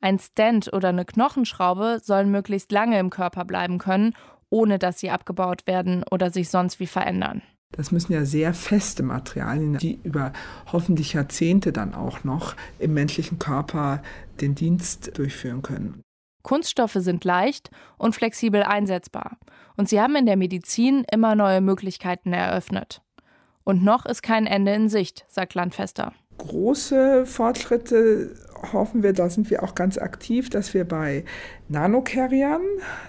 Ein 0.01 0.19
Stent 0.19 0.71
oder 0.71 0.89
eine 0.89 1.05
Knochenschraube 1.05 1.99
sollen 2.01 2.29
möglichst 2.31 2.71
lange 2.71 2.99
im 2.99 3.09
Körper 3.09 3.43
bleiben 3.43 3.79
können, 3.79 4.13
ohne 4.49 4.79
dass 4.79 4.99
sie 4.99 5.09
abgebaut 5.09 5.67
werden 5.67 6.03
oder 6.11 6.29
sich 6.29 6.49
sonst 6.49 6.79
wie 6.79 6.87
verändern. 6.87 7.41
Das 7.71 7.91
müssen 7.91 8.13
ja 8.13 8.23
sehr 8.23 8.53
feste 8.53 9.03
Materialien, 9.03 9.77
die 9.77 9.99
über 10.03 10.31
hoffentlich 10.71 11.13
Jahrzehnte 11.13 11.73
dann 11.73 11.93
auch 11.93 12.23
noch 12.23 12.55
im 12.79 12.93
menschlichen 12.93 13.39
Körper 13.39 14.01
den 14.39 14.55
Dienst 14.55 15.17
durchführen 15.17 15.61
können. 15.61 16.04
Kunststoffe 16.45 16.97
sind 16.99 17.25
leicht 17.25 17.71
und 17.97 18.13
flexibel 18.13 18.61
einsetzbar. 18.61 19.37
Und 19.77 19.89
sie 19.89 19.99
haben 19.99 20.15
in 20.15 20.27
der 20.27 20.37
Medizin 20.37 21.03
immer 21.11 21.33
neue 21.33 21.59
Möglichkeiten 21.59 22.33
eröffnet. 22.33 23.01
Und 23.63 23.83
noch 23.83 24.05
ist 24.05 24.21
kein 24.21 24.45
Ende 24.45 24.71
in 24.73 24.87
Sicht, 24.87 25.25
sagt 25.27 25.55
Landfester. 25.55 26.13
Große 26.37 27.25
Fortschritte 27.25 28.35
hoffen 28.71 29.01
wir, 29.01 29.13
da 29.13 29.27
sind 29.29 29.49
wir 29.49 29.63
auch 29.63 29.73
ganz 29.73 29.97
aktiv, 29.97 30.51
dass 30.51 30.75
wir 30.75 30.85
bei 30.85 31.25
Nanocarriern, 31.67 32.61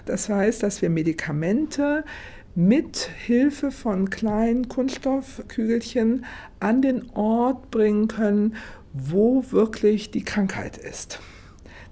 das 0.05 0.29
heißt, 0.29 0.63
dass 0.63 0.81
wir 0.81 0.89
Medikamente 0.89 2.05
mit 2.55 2.97
Hilfe 2.97 3.69
von 3.69 4.09
kleinen 4.09 4.67
Kunststoffkügelchen 4.67 6.25
an 6.59 6.81
den 6.81 7.11
Ort 7.11 7.69
bringen 7.69 8.07
können, 8.07 8.55
wo 8.93 9.43
wirklich 9.51 10.09
die 10.09 10.23
Krankheit 10.23 10.77
ist. 10.77 11.19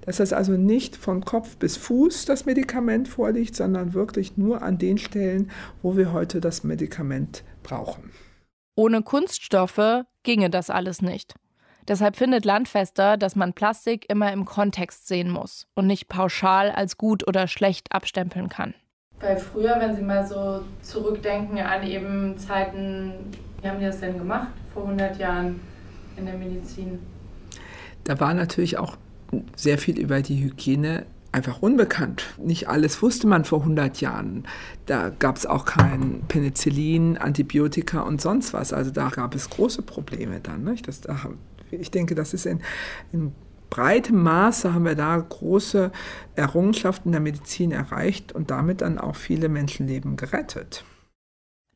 Dass 0.06 0.18
das 0.18 0.32
also 0.32 0.52
nicht 0.52 0.96
von 0.96 1.24
Kopf 1.24 1.56
bis 1.56 1.76
Fuß 1.76 2.24
das 2.24 2.46
Medikament 2.46 3.08
vorliegt, 3.08 3.56
sondern 3.56 3.92
wirklich 3.92 4.36
nur 4.36 4.62
an 4.62 4.78
den 4.78 4.98
Stellen, 4.98 5.50
wo 5.82 5.96
wir 5.96 6.12
heute 6.12 6.40
das 6.40 6.64
Medikament 6.64 7.42
brauchen. 7.62 8.12
Ohne 8.76 9.02
Kunststoffe 9.02 10.04
ginge 10.22 10.48
das 10.48 10.70
alles 10.70 11.02
nicht. 11.02 11.34
Deshalb 11.88 12.16
findet 12.16 12.44
Landfester, 12.44 13.16
dass 13.16 13.36
man 13.36 13.52
Plastik 13.52 14.08
immer 14.08 14.32
im 14.32 14.44
Kontext 14.44 15.06
sehen 15.06 15.30
muss 15.30 15.66
und 15.74 15.86
nicht 15.86 16.08
pauschal 16.08 16.70
als 16.70 16.98
gut 16.98 17.26
oder 17.26 17.46
schlecht 17.48 17.92
abstempeln 17.92 18.48
kann. 18.48 18.74
Weil 19.20 19.38
früher, 19.38 19.76
wenn 19.78 19.94
Sie 19.94 20.02
mal 20.02 20.26
so 20.26 20.62
zurückdenken 20.82 21.58
an 21.58 21.86
eben 21.86 22.36
Zeiten, 22.38 23.12
wie 23.62 23.68
haben 23.68 23.78
die 23.78 23.86
das 23.86 24.00
denn 24.00 24.18
gemacht 24.18 24.48
vor 24.74 24.82
100 24.82 25.18
Jahren 25.18 25.60
in 26.16 26.26
der 26.26 26.34
Medizin? 26.34 26.98
Da 28.04 28.20
war 28.20 28.34
natürlich 28.34 28.78
auch 28.78 28.96
sehr 29.54 29.78
viel 29.78 29.98
über 29.98 30.22
die 30.22 30.42
Hygiene 30.42 31.06
einfach 31.32 31.60
unbekannt. 31.60 32.24
Nicht 32.38 32.68
alles 32.68 33.02
wusste 33.02 33.26
man 33.26 33.44
vor 33.44 33.60
100 33.60 34.00
Jahren. 34.00 34.44
Da 34.86 35.10
gab 35.10 35.36
es 35.36 35.44
auch 35.44 35.66
kein 35.66 36.22
Penicillin, 36.28 37.18
Antibiotika 37.18 38.00
und 38.00 38.20
sonst 38.20 38.54
was. 38.54 38.72
Also 38.72 38.90
da 38.90 39.10
gab 39.10 39.34
es 39.34 39.50
große 39.50 39.82
Probleme 39.82 40.40
dann. 40.40 40.64
Nicht? 40.64 40.88
Das, 40.88 41.02
da, 41.02 41.18
ich 41.70 41.90
denke, 41.90 42.14
das 42.14 42.32
ist 42.32 42.46
in, 42.46 42.60
in 43.12 43.32
breitem 43.68 44.22
Maße 44.22 44.72
haben 44.72 44.86
wir 44.86 44.94
da 44.94 45.16
große 45.16 45.90
Errungenschaften 46.36 47.12
der 47.12 47.20
Medizin 47.20 47.72
erreicht 47.72 48.32
und 48.32 48.50
damit 48.50 48.80
dann 48.80 48.98
auch 48.98 49.16
viele 49.16 49.48
Menschenleben 49.50 50.16
gerettet. 50.16 50.84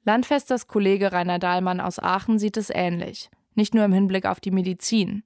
Landfesters 0.04 0.66
Kollege 0.66 1.12
Rainer 1.12 1.38
Dahlmann 1.38 1.80
aus 1.80 1.98
Aachen 1.98 2.38
sieht 2.38 2.56
es 2.56 2.70
ähnlich, 2.70 3.30
nicht 3.54 3.74
nur 3.74 3.84
im 3.84 3.92
Hinblick 3.92 4.24
auf 4.24 4.40
die 4.40 4.50
Medizin. 4.50 5.22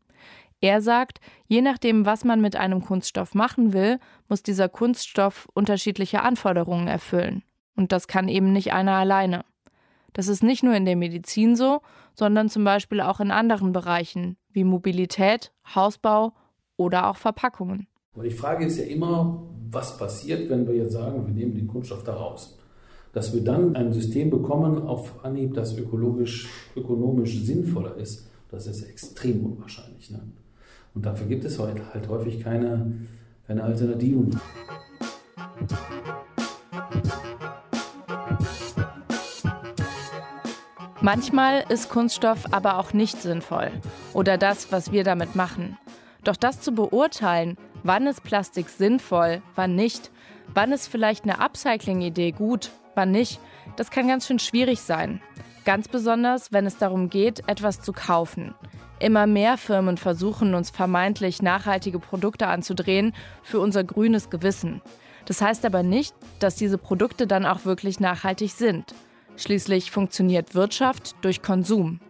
Er 0.60 0.80
sagt, 0.80 1.20
je 1.46 1.60
nachdem, 1.60 2.06
was 2.06 2.24
man 2.24 2.40
mit 2.40 2.56
einem 2.56 2.82
Kunststoff 2.82 3.34
machen 3.34 3.72
will, 3.72 3.98
muss 4.28 4.42
dieser 4.42 4.68
Kunststoff 4.68 5.48
unterschiedliche 5.54 6.22
Anforderungen 6.22 6.88
erfüllen. 6.88 7.42
Und 7.76 7.92
das 7.92 8.08
kann 8.08 8.28
eben 8.28 8.52
nicht 8.52 8.72
einer 8.72 8.92
alleine. 8.92 9.44
Das 10.12 10.28
ist 10.28 10.42
nicht 10.42 10.62
nur 10.62 10.74
in 10.74 10.84
der 10.84 10.96
Medizin 10.96 11.56
so, 11.56 11.80
sondern 12.14 12.48
zum 12.48 12.64
Beispiel 12.64 13.00
auch 13.00 13.20
in 13.20 13.30
anderen 13.30 13.72
Bereichen 13.72 14.36
wie 14.52 14.64
Mobilität, 14.64 15.52
Hausbau 15.74 16.32
oder 16.76 17.10
auch 17.10 17.16
Verpackungen. 17.16 17.88
Aber 18.14 18.22
die 18.22 18.30
Frage 18.30 18.64
ist 18.64 18.78
ja 18.78 18.84
immer, 18.84 19.42
was 19.70 19.98
passiert, 19.98 20.48
wenn 20.48 20.66
wir 20.66 20.76
jetzt 20.76 20.92
sagen, 20.92 21.26
wir 21.26 21.34
nehmen 21.34 21.56
den 21.56 21.66
Kunststoff 21.66 22.04
da 22.04 22.14
raus? 22.14 22.58
Dass 23.12 23.34
wir 23.34 23.42
dann 23.42 23.74
ein 23.76 23.92
System 23.92 24.30
bekommen 24.30 24.86
auf 24.86 25.24
Anhieb, 25.24 25.54
das 25.54 25.76
ökologisch, 25.76 26.48
ökonomisch 26.76 27.40
sinnvoller 27.40 27.96
ist, 27.96 28.28
das 28.50 28.68
ist 28.68 28.82
extrem 28.82 29.44
unwahrscheinlich. 29.44 30.10
Ne? 30.10 30.20
Und 30.94 31.04
dafür 31.04 31.26
gibt 31.26 31.44
es 31.44 31.58
heute 31.58 31.82
halt 31.92 32.08
häufig 32.08 32.42
keine, 32.42 32.92
keine 33.46 33.62
Alternativen. 33.64 34.38
Manchmal 41.00 41.64
ist 41.68 41.90
Kunststoff 41.90 42.46
aber 42.52 42.78
auch 42.78 42.94
nicht 42.94 43.20
sinnvoll 43.20 43.70
oder 44.14 44.38
das, 44.38 44.72
was 44.72 44.90
wir 44.90 45.04
damit 45.04 45.34
machen. 45.34 45.76
Doch 46.22 46.36
das 46.36 46.62
zu 46.62 46.72
beurteilen, 46.72 47.58
wann 47.82 48.06
ist 48.06 48.24
Plastik 48.24 48.70
sinnvoll, 48.70 49.42
wann 49.54 49.74
nicht, 49.74 50.10
wann 50.54 50.72
ist 50.72 50.88
vielleicht 50.88 51.24
eine 51.24 51.40
Upcycling-Idee 51.40 52.30
gut, 52.30 52.70
wann 52.94 53.10
nicht, 53.10 53.38
das 53.76 53.90
kann 53.90 54.08
ganz 54.08 54.26
schön 54.26 54.38
schwierig 54.38 54.80
sein. 54.80 55.20
Ganz 55.66 55.88
besonders, 55.88 56.52
wenn 56.52 56.64
es 56.64 56.78
darum 56.78 57.10
geht, 57.10 57.46
etwas 57.48 57.80
zu 57.80 57.92
kaufen. 57.92 58.54
Immer 59.00 59.26
mehr 59.26 59.58
Firmen 59.58 59.96
versuchen, 59.96 60.54
uns 60.54 60.70
vermeintlich 60.70 61.42
nachhaltige 61.42 61.98
Produkte 61.98 62.46
anzudrehen 62.46 63.12
für 63.42 63.60
unser 63.60 63.84
grünes 63.84 64.30
Gewissen. 64.30 64.80
Das 65.26 65.40
heißt 65.40 65.64
aber 65.64 65.82
nicht, 65.82 66.14
dass 66.38 66.56
diese 66.56 66.78
Produkte 66.78 67.26
dann 67.26 67.46
auch 67.46 67.64
wirklich 67.64 68.00
nachhaltig 68.00 68.52
sind. 68.52 68.94
Schließlich 69.36 69.90
funktioniert 69.90 70.54
Wirtschaft 70.54 71.16
durch 71.22 71.42
Konsum 71.42 72.00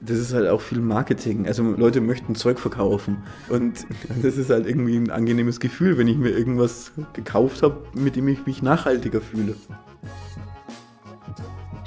das 0.00 0.18
ist 0.18 0.32
halt 0.32 0.48
auch 0.48 0.60
viel 0.60 0.80
Marketing. 0.80 1.46
Also 1.46 1.62
Leute 1.62 2.00
möchten 2.00 2.34
Zeug 2.34 2.58
verkaufen. 2.58 3.18
Und 3.48 3.86
das 4.22 4.36
ist 4.36 4.50
halt 4.50 4.66
irgendwie 4.66 4.96
ein 4.96 5.10
angenehmes 5.10 5.60
Gefühl, 5.60 5.98
wenn 5.98 6.08
ich 6.08 6.16
mir 6.16 6.30
irgendwas 6.30 6.92
gekauft 7.12 7.62
habe, 7.62 7.82
mit 7.94 8.16
dem 8.16 8.28
ich 8.28 8.46
mich 8.46 8.62
nachhaltiger 8.62 9.20
fühle. 9.20 9.56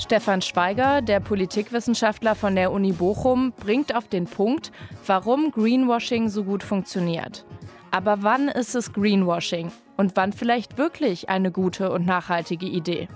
Stefan 0.01 0.41
Schweiger, 0.41 1.03
der 1.03 1.19
Politikwissenschaftler 1.19 2.33
von 2.33 2.55
der 2.55 2.71
Uni 2.71 2.91
Bochum, 2.91 3.53
bringt 3.53 3.95
auf 3.95 4.07
den 4.07 4.25
Punkt, 4.25 4.71
warum 5.05 5.51
Greenwashing 5.51 6.27
so 6.27 6.43
gut 6.43 6.63
funktioniert. 6.63 7.45
Aber 7.91 8.23
wann 8.23 8.47
ist 8.47 8.73
es 8.73 8.93
Greenwashing 8.93 9.71
und 9.97 10.15
wann 10.15 10.33
vielleicht 10.33 10.79
wirklich 10.79 11.29
eine 11.29 11.51
gute 11.51 11.91
und 11.91 12.07
nachhaltige 12.07 12.65
Idee? 12.65 13.09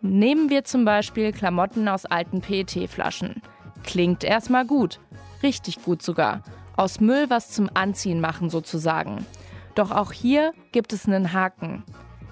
Nehmen 0.00 0.48
wir 0.48 0.62
zum 0.62 0.84
Beispiel 0.84 1.32
Klamotten 1.32 1.88
aus 1.88 2.06
alten 2.06 2.40
PET-Flaschen. 2.40 3.42
Klingt 3.82 4.22
erstmal 4.22 4.64
gut, 4.64 5.00
richtig 5.42 5.82
gut 5.82 6.02
sogar. 6.02 6.42
Aus 6.76 7.00
Müll 7.00 7.28
was 7.30 7.50
zum 7.50 7.68
Anziehen 7.74 8.20
machen 8.20 8.48
sozusagen. 8.48 9.26
Doch 9.74 9.90
auch 9.90 10.12
hier 10.12 10.52
gibt 10.70 10.92
es 10.92 11.06
einen 11.06 11.32
Haken. 11.32 11.82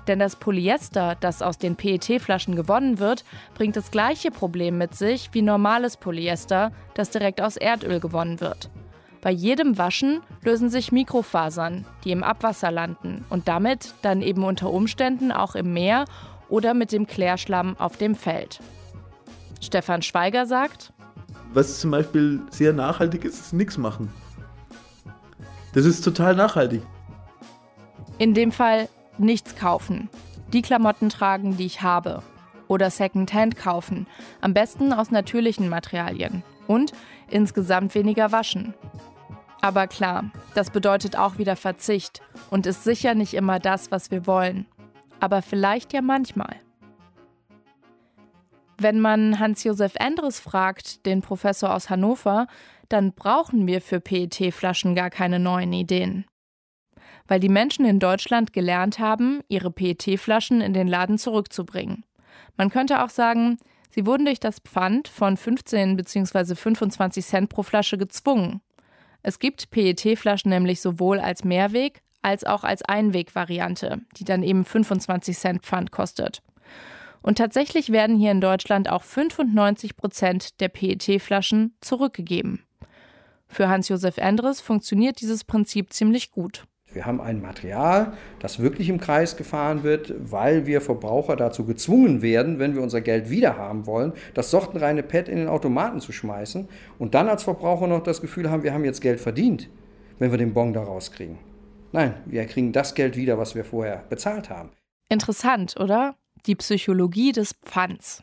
Denn 0.07 0.19
das 0.19 0.37
Polyester, 0.37 1.17
das 1.19 1.41
aus 1.43 1.59
den 1.59 1.77
PET-Flaschen 1.77 2.57
gewonnen 2.57 2.99
wird, 2.99 3.25
bringt 3.55 3.77
das 3.77 3.91
gleiche 3.91 4.31
Problem 4.31 4.79
mit 4.79 4.95
sich 4.95 5.31
wie 5.33 5.43
normales 5.43 5.97
Polyester, 5.97 6.73
das 6.95 7.11
direkt 7.11 7.41
aus 7.41 7.57
Erdöl 7.57 8.01
gewonnen 8.01 8.41
wird. 8.41 8.71
Bei 9.23 9.31
jedem 9.31 9.79
Waschen 9.79 10.21
lösen 10.43 10.69
sich 10.69 10.93
Mikrofasern, 10.93 11.87
die 12.05 12.11
im 12.11 12.23
Abwasser 12.23 12.71
landen 12.71 13.25
und 13.31 13.49
damit 13.49 13.95
dann 14.03 14.21
eben 14.21 14.45
unter 14.45 14.71
Umständen 14.71 15.33
auch 15.33 15.55
im 15.55 15.73
Meer 15.73 16.05
oder 16.51 16.75
mit 16.75 16.93
dem 16.93 17.07
Klärschlamm 17.07 17.75
auf 17.79 17.97
dem 17.97 18.15
Feld. 18.15 18.61
Stefan 19.63 20.03
Schweiger 20.03 20.45
sagt, 20.45 20.93
was 21.55 21.81
zum 21.81 21.91
Beispiel 21.91 22.43
sehr 22.51 22.75
nachhaltig 22.75 23.25
ist, 23.25 23.41
ist 23.41 23.53
nichts 23.55 23.79
machen. 23.79 24.13
Das 25.73 25.87
ist 25.87 26.03
total 26.03 26.37
nachhaltig. 26.37 26.83
In 28.19 28.35
dem 28.35 28.53
Fall 28.53 28.89
nichts 29.19 29.57
kaufen. 29.57 30.09
Die 30.53 30.63
Klamotten 30.63 31.09
tragen, 31.09 31.57
die 31.57 31.67
ich 31.67 31.83
habe. 31.83 32.23
Oder 32.69 32.91
Secondhand 32.91 33.57
kaufen. 33.57 34.07
Am 34.41 34.55
besten 34.55 34.93
aus 34.93 35.11
natürlichen 35.11 35.69
Materialien. 35.69 36.43
Und 36.67 36.93
insgesamt 37.29 37.95
weniger 37.95 38.33
waschen. 38.33 38.75
Aber 39.61 39.87
klar, 39.87 40.31
das 40.55 40.71
bedeutet 40.71 41.17
auch 41.17 41.39
wieder 41.39 41.57
Verzicht 41.57 42.23
und 42.51 42.67
ist 42.67 42.85
sicher 42.85 43.15
nicht 43.15 43.35
immer 43.35 43.59
das, 43.59 43.91
was 43.91 44.11
wir 44.11 44.27
wollen 44.27 44.67
aber 45.25 45.41
vielleicht 45.41 45.95
ja 45.95 46.03
manchmal. 46.03 46.57
Wenn 48.77 49.01
man 49.01 49.39
Hans-Josef 49.39 49.95
Endres 49.95 50.39
fragt, 50.39 51.07
den 51.07 51.23
Professor 51.23 51.75
aus 51.75 51.89
Hannover, 51.89 52.47
dann 52.91 53.15
brauchen 53.15 53.67
wir 53.67 53.81
für 53.81 54.01
PET-Flaschen 54.01 54.95
gar 54.95 55.09
keine 55.09 55.39
neuen 55.39 55.73
Ideen. 55.73 56.27
Weil 57.27 57.41
die 57.41 57.49
Menschen 57.49 57.85
in 57.85 57.99
Deutschland 57.99 58.53
gelernt 58.53 58.99
haben, 58.99 59.41
ihre 59.49 59.71
PET-Flaschen 59.71 60.61
in 60.61 60.75
den 60.75 60.89
Laden 60.89 61.19
zurückzubringen. 61.19 62.05
Man 62.57 62.71
könnte 62.71 63.03
auch 63.03 63.11
sagen, 63.11 63.59
sie 63.91 64.07
wurden 64.07 64.27
durch 64.27 64.41
das 64.41 64.59
Pfand 64.61 65.09
von 65.09 65.37
15 65.37 65.97
bzw. 65.97 66.55
25 66.55 67.25
Cent 67.25 67.49
pro 67.49 67.63
Flasche 67.63 67.99
gezwungen. 67.99 68.61
Es 69.23 69.39
gibt 69.39 69.71
PET-Flaschen 69.71 70.51
nämlich 70.51 70.81
sowohl 70.81 71.19
als 71.19 71.45
Mehrweg 71.45 72.03
als 72.25 72.45
auch 72.45 72.65
als 72.65 72.83
Einwegvariante, 72.83 74.01
die 74.17 74.25
dann 74.25 74.43
eben 74.43 74.65
25 74.65 75.37
Cent 75.37 75.63
Pfand 75.63 75.91
kostet. 75.91 76.43
Und 77.23 77.39
tatsächlich 77.39 77.91
werden 77.91 78.17
hier 78.17 78.33
in 78.33 78.41
Deutschland 78.41 78.91
auch 78.91 79.03
95 79.03 79.97
Prozent 79.97 80.61
der 80.61 80.69
PET-Flaschen 80.69 81.77
zurückgegeben. 81.81 82.65
Für 83.47 83.69
Hans-Josef 83.69 84.19
Endres 84.19 84.61
funktioniert 84.61 85.21
dieses 85.21 85.45
Prinzip 85.45 85.93
ziemlich 85.93 86.31
gut. 86.31 86.65
Wir 86.95 87.07
haben 87.07 87.21
ein 87.21 87.43
Material, 87.43 88.13
das 88.39 88.61
wirklich 88.61 88.89
im 88.89 89.01
Kreis 89.01 89.37
gefahren 89.37 89.83
wird, 89.83 90.15
weil 90.31 90.67
wir 90.67 90.81
Verbraucher 90.81 91.37
dazu 91.37 91.65
gezwungen 91.65 92.23
werden, 92.23 92.59
wenn 92.59 92.75
wir 92.75 92.83
unser 92.83 93.01
Geld 93.01 93.31
wiederhaben 93.31 93.87
wollen, 93.87 94.13
das 94.35 94.51
sortenreine 94.51 95.03
Pad 95.03 95.29
in 95.29 95.37
den 95.37 95.49
Automaten 95.49 96.01
zu 96.01 96.13
schmeißen 96.13 96.69
und 96.99 97.15
dann 97.15 97.29
als 97.29 97.43
Verbraucher 97.43 97.87
noch 97.87 98.03
das 98.03 98.21
Gefühl 98.21 98.51
haben, 98.51 98.63
wir 98.63 98.73
haben 98.73 98.85
jetzt 98.85 99.01
Geld 99.01 99.21
verdient, 99.21 99.69
wenn 100.19 100.31
wir 100.31 100.39
den 100.39 100.55
Bon 100.55 100.73
da 100.73 100.83
rauskriegen. 100.83 101.39
Nein, 101.93 102.15
wir 102.27 102.45
kriegen 102.47 102.73
das 102.73 102.95
Geld 102.95 103.17
wieder, 103.17 103.39
was 103.39 103.55
wir 103.55 103.65
vorher 103.65 104.05
bezahlt 104.09 104.51
haben. 104.51 104.71
Interessant, 105.09 105.77
oder? 105.79 106.17
Die 106.47 106.57
Psychologie 106.57 107.33
des 107.33 107.55
Pfands. 107.65 108.23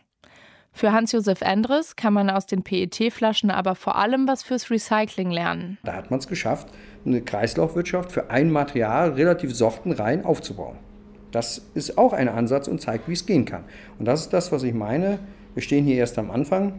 Für 0.73 0.93
Hans-Josef 0.93 1.41
Endres 1.41 1.95
kann 1.95 2.13
man 2.13 2.29
aus 2.29 2.45
den 2.45 2.63
PET-Flaschen 2.63 3.51
aber 3.51 3.75
vor 3.75 3.97
allem 3.97 4.27
was 4.27 4.41
fürs 4.41 4.69
Recycling 4.71 5.29
lernen. 5.29 5.77
Da 5.83 5.93
hat 5.93 6.11
man 6.11 6.19
es 6.19 6.27
geschafft, 6.27 6.69
eine 7.05 7.21
Kreislaufwirtschaft 7.21 8.11
für 8.11 8.29
ein 8.29 8.51
Material 8.51 9.11
relativ 9.11 9.55
sortenrein 9.55 10.25
aufzubauen. 10.25 10.77
Das 11.31 11.61
ist 11.73 11.97
auch 11.97 12.13
ein 12.13 12.27
Ansatz 12.27 12.67
und 12.67 12.81
zeigt, 12.81 13.07
wie 13.07 13.13
es 13.13 13.25
gehen 13.25 13.45
kann. 13.45 13.63
Und 13.99 14.05
das 14.05 14.21
ist 14.21 14.33
das, 14.33 14.51
was 14.51 14.63
ich 14.63 14.73
meine. 14.73 15.19
Wir 15.53 15.63
stehen 15.63 15.85
hier 15.85 15.95
erst 15.95 16.17
am 16.19 16.29
Anfang. 16.29 16.73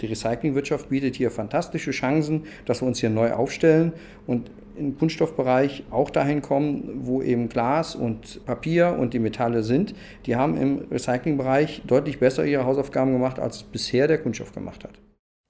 Die 0.00 0.06
Recyclingwirtschaft 0.06 0.88
bietet 0.88 1.14
hier 1.14 1.30
fantastische 1.30 1.90
Chancen, 1.90 2.44
dass 2.64 2.82
wir 2.82 2.88
uns 2.88 2.98
hier 2.98 3.10
neu 3.10 3.32
aufstellen 3.32 3.92
und 4.26 4.50
im 4.76 4.98
Kunststoffbereich 4.98 5.84
auch 5.90 6.08
dahin 6.10 6.40
kommen, 6.40 7.02
wo 7.02 7.22
eben 7.22 7.48
Glas 7.50 7.94
und 7.94 8.44
Papier 8.46 8.96
und 8.98 9.12
die 9.12 9.18
Metalle 9.18 9.62
sind. 9.62 9.94
Die 10.24 10.36
haben 10.36 10.56
im 10.56 10.86
Recyclingbereich 10.90 11.82
deutlich 11.86 12.18
besser 12.18 12.44
ihre 12.46 12.64
Hausaufgaben 12.64 13.12
gemacht, 13.12 13.38
als 13.38 13.62
bisher 13.62 14.08
der 14.08 14.18
Kunststoff 14.18 14.52
gemacht 14.52 14.84
hat. 14.84 15.01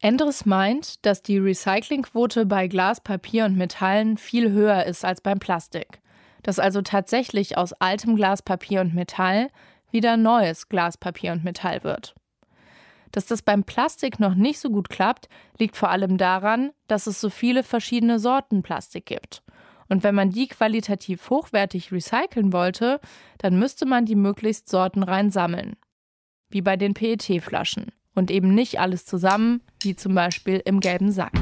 Endres 0.05 0.47
meint, 0.47 1.07
dass 1.07 1.23
die 1.23 1.39
Recyclingquote 1.39 2.45
bei 2.45 2.67
Glas, 2.67 3.01
Papier 3.01 3.45
und 3.45 3.57
Metallen 3.57 4.17
viel 4.17 4.51
höher 4.51 4.85
ist 4.85 5.05
als 5.05 5.21
beim 5.21 5.39
Plastik. 5.39 6.01
Dass 6.43 6.59
also 6.59 6.83
tatsächlich 6.83 7.57
aus 7.57 7.73
altem 7.75 8.17
Glas, 8.17 8.43
Papier 8.43 8.81
und 8.81 8.97
Metall 8.97 9.49
wieder 9.93 10.17
neues 10.17 10.69
Glas, 10.69 10.97
Papier 10.97 11.31
und 11.31 11.45
Metall 11.45 11.85
wird. 11.85 12.17
Dass 13.13 13.27
das 13.27 13.43
beim 13.43 13.63
Plastik 13.63 14.19
noch 14.19 14.35
nicht 14.35 14.59
so 14.59 14.71
gut 14.71 14.89
klappt, 14.89 15.29
liegt 15.61 15.77
vor 15.77 15.91
allem 15.91 16.19
daran, 16.19 16.73
dass 16.89 17.07
es 17.07 17.21
so 17.21 17.31
viele 17.31 17.63
verschiedene 17.63 18.19
Sorten 18.19 18.65
Plastik 18.65 19.07
gibt. 19.07 19.45
Und 19.89 20.03
wenn 20.03 20.17
man 20.17 20.31
die 20.31 20.49
qualitativ 20.49 21.31
hochwertig 21.31 21.93
recyceln 21.93 22.53
wollte, 22.53 22.99
dann 23.39 23.57
müsste 23.57 23.87
man 23.87 24.05
die 24.05 24.17
möglichst 24.17 24.69
sortenrein 24.69 25.31
sammeln. 25.31 25.77
Wie 26.51 26.61
bei 26.61 26.77
den 26.77 26.93
PET-Flaschen 26.93 27.93
und 28.15 28.31
eben 28.31 28.55
nicht 28.55 28.81
alles 28.81 29.05
zusammen, 29.05 29.61
wie 29.83 29.97
zum 29.97 30.15
Beispiel 30.15 30.63
im 30.65 30.81
gelben 30.81 31.13
Sack. 31.13 31.33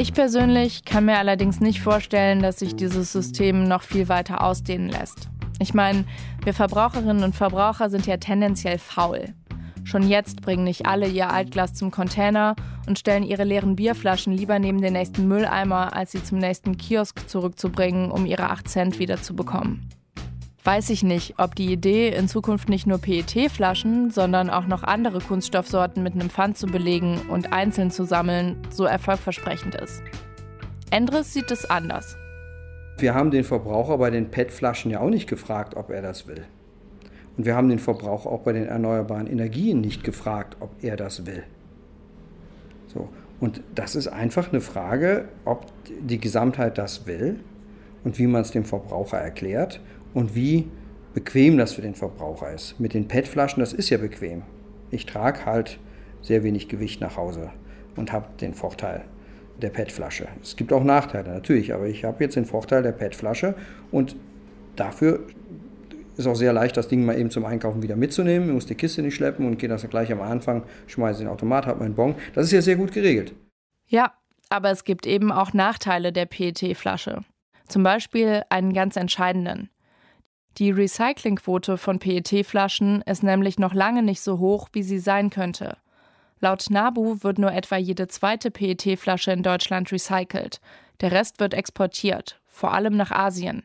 Ich 0.00 0.14
persönlich 0.14 0.86
kann 0.86 1.04
mir 1.04 1.18
allerdings 1.18 1.60
nicht 1.60 1.82
vorstellen, 1.82 2.40
dass 2.40 2.58
sich 2.58 2.74
dieses 2.74 3.12
System 3.12 3.64
noch 3.64 3.82
viel 3.82 4.08
weiter 4.08 4.42
ausdehnen 4.42 4.88
lässt. 4.88 5.28
Ich 5.58 5.74
meine, 5.74 6.06
wir 6.42 6.54
Verbraucherinnen 6.54 7.22
und 7.22 7.36
Verbraucher 7.36 7.90
sind 7.90 8.06
ja 8.06 8.16
tendenziell 8.16 8.78
faul. 8.78 9.34
Schon 9.84 10.08
jetzt 10.08 10.42
bringen 10.42 10.64
nicht 10.64 10.86
alle 10.86 11.08
ihr 11.08 11.30
Altglas 11.30 11.74
zum 11.74 11.90
Container 11.90 12.54
und 12.86 12.98
stellen 12.98 13.22
ihre 13.22 13.44
leeren 13.44 13.76
Bierflaschen 13.76 14.32
lieber 14.32 14.58
neben 14.58 14.80
den 14.80 14.92
nächsten 14.92 15.26
Mülleimer, 15.26 15.96
als 15.96 16.12
sie 16.12 16.22
zum 16.22 16.38
nächsten 16.38 16.76
Kiosk 16.76 17.28
zurückzubringen, 17.28 18.10
um 18.10 18.26
ihre 18.26 18.50
8 18.50 18.68
Cent 18.68 18.98
wieder 18.98 19.20
zu 19.20 19.34
bekommen. 19.34 19.88
Weiß 20.62 20.90
ich 20.90 21.02
nicht, 21.02 21.34
ob 21.38 21.54
die 21.54 21.72
Idee, 21.72 22.10
in 22.10 22.28
Zukunft 22.28 22.68
nicht 22.68 22.86
nur 22.86 22.98
PET-Flaschen, 22.98 24.10
sondern 24.10 24.50
auch 24.50 24.66
noch 24.66 24.82
andere 24.82 25.20
Kunststoffsorten 25.20 26.02
mit 26.02 26.12
einem 26.12 26.28
Pfand 26.28 26.58
zu 26.58 26.66
belegen 26.66 27.18
und 27.30 27.52
einzeln 27.52 27.90
zu 27.90 28.04
sammeln, 28.04 28.58
so 28.68 28.84
erfolgversprechend 28.84 29.74
ist. 29.74 30.02
Endres 30.90 31.32
sieht 31.32 31.50
es 31.50 31.68
anders. 31.68 32.16
Wir 32.98 33.14
haben 33.14 33.30
den 33.30 33.44
Verbraucher 33.44 33.96
bei 33.96 34.10
den 34.10 34.30
PET-Flaschen 34.30 34.90
ja 34.90 35.00
auch 35.00 35.08
nicht 35.08 35.28
gefragt, 35.28 35.76
ob 35.76 35.88
er 35.88 36.02
das 36.02 36.26
will. 36.26 36.44
Und 37.40 37.46
wir 37.46 37.56
haben 37.56 37.70
den 37.70 37.78
Verbraucher 37.78 38.30
auch 38.30 38.40
bei 38.40 38.52
den 38.52 38.66
erneuerbaren 38.66 39.26
Energien 39.26 39.80
nicht 39.80 40.04
gefragt, 40.04 40.58
ob 40.60 40.68
er 40.84 40.98
das 40.98 41.24
will. 41.24 41.42
So. 42.86 43.08
Und 43.40 43.62
das 43.74 43.96
ist 43.96 44.08
einfach 44.08 44.52
eine 44.52 44.60
Frage, 44.60 45.24
ob 45.46 45.64
die 46.06 46.20
Gesamtheit 46.20 46.76
das 46.76 47.06
will 47.06 47.40
und 48.04 48.18
wie 48.18 48.26
man 48.26 48.42
es 48.42 48.50
dem 48.50 48.66
Verbraucher 48.66 49.16
erklärt 49.16 49.80
und 50.12 50.34
wie 50.34 50.68
bequem 51.14 51.56
das 51.56 51.72
für 51.72 51.80
den 51.80 51.94
Verbraucher 51.94 52.52
ist. 52.52 52.78
Mit 52.78 52.92
den 52.92 53.08
PET-Flaschen, 53.08 53.60
das 53.60 53.72
ist 53.72 53.88
ja 53.88 53.96
bequem. 53.96 54.42
Ich 54.90 55.06
trage 55.06 55.46
halt 55.46 55.78
sehr 56.20 56.42
wenig 56.42 56.68
Gewicht 56.68 57.00
nach 57.00 57.16
Hause 57.16 57.48
und 57.96 58.12
habe 58.12 58.26
den 58.42 58.52
Vorteil 58.52 59.06
der 59.62 59.70
PET-Flasche. 59.70 60.28
Es 60.42 60.56
gibt 60.56 60.74
auch 60.74 60.84
Nachteile 60.84 61.30
natürlich, 61.30 61.72
aber 61.72 61.86
ich 61.86 62.04
habe 62.04 62.22
jetzt 62.22 62.36
den 62.36 62.44
Vorteil 62.44 62.82
der 62.82 62.92
PET-Flasche 62.92 63.54
und 63.90 64.14
dafür 64.76 65.20
ist 66.20 66.26
auch 66.26 66.36
sehr 66.36 66.52
leicht, 66.52 66.76
das 66.76 66.88
Ding 66.88 67.04
mal 67.04 67.18
eben 67.18 67.30
zum 67.30 67.44
Einkaufen 67.44 67.82
wieder 67.82 67.96
mitzunehmen. 67.96 68.48
Ich 68.48 68.54
muss 68.54 68.66
die 68.66 68.74
Kiste 68.74 69.02
nicht 69.02 69.14
schleppen 69.14 69.46
und 69.46 69.58
gehe 69.58 69.68
das 69.68 69.88
gleich 69.88 70.12
am 70.12 70.20
Anfang, 70.20 70.62
schmeiße 70.86 71.20
den 71.20 71.28
Automat, 71.28 71.66
habe 71.66 71.80
meinen 71.80 71.94
Bon. 71.94 72.14
Das 72.34 72.46
ist 72.46 72.52
ja 72.52 72.62
sehr 72.62 72.76
gut 72.76 72.92
geregelt. 72.92 73.34
Ja, 73.86 74.12
aber 74.48 74.70
es 74.70 74.84
gibt 74.84 75.06
eben 75.06 75.32
auch 75.32 75.52
Nachteile 75.52 76.12
der 76.12 76.26
PET-Flasche. 76.26 77.22
Zum 77.68 77.82
Beispiel 77.82 78.42
einen 78.50 78.72
ganz 78.72 78.96
entscheidenden. 78.96 79.70
Die 80.58 80.70
Recyclingquote 80.70 81.76
von 81.76 81.98
PET-Flaschen 81.98 83.02
ist 83.02 83.22
nämlich 83.22 83.58
noch 83.58 83.72
lange 83.72 84.02
nicht 84.02 84.20
so 84.20 84.38
hoch, 84.38 84.68
wie 84.72 84.82
sie 84.82 84.98
sein 84.98 85.30
könnte. 85.30 85.76
Laut 86.40 86.66
NABU 86.70 87.22
wird 87.22 87.38
nur 87.38 87.52
etwa 87.52 87.76
jede 87.76 88.08
zweite 88.08 88.50
PET-Flasche 88.50 89.30
in 89.30 89.42
Deutschland 89.42 89.92
recycelt. 89.92 90.60
Der 91.00 91.12
Rest 91.12 91.38
wird 91.38 91.54
exportiert, 91.54 92.40
vor 92.46 92.72
allem 92.74 92.96
nach 92.96 93.10
Asien. 93.10 93.62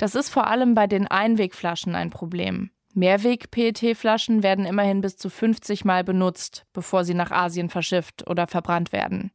Das 0.00 0.14
ist 0.14 0.30
vor 0.30 0.46
allem 0.46 0.72
bei 0.72 0.86
den 0.86 1.08
Einwegflaschen 1.08 1.94
ein 1.94 2.08
Problem. 2.08 2.70
Mehrweg-PET-Flaschen 2.94 4.42
werden 4.42 4.64
immerhin 4.64 5.02
bis 5.02 5.18
zu 5.18 5.28
50 5.28 5.84
Mal 5.84 6.04
benutzt, 6.04 6.64
bevor 6.72 7.04
sie 7.04 7.12
nach 7.12 7.30
Asien 7.30 7.68
verschifft 7.68 8.26
oder 8.26 8.46
verbrannt 8.46 8.92
werden. 8.92 9.30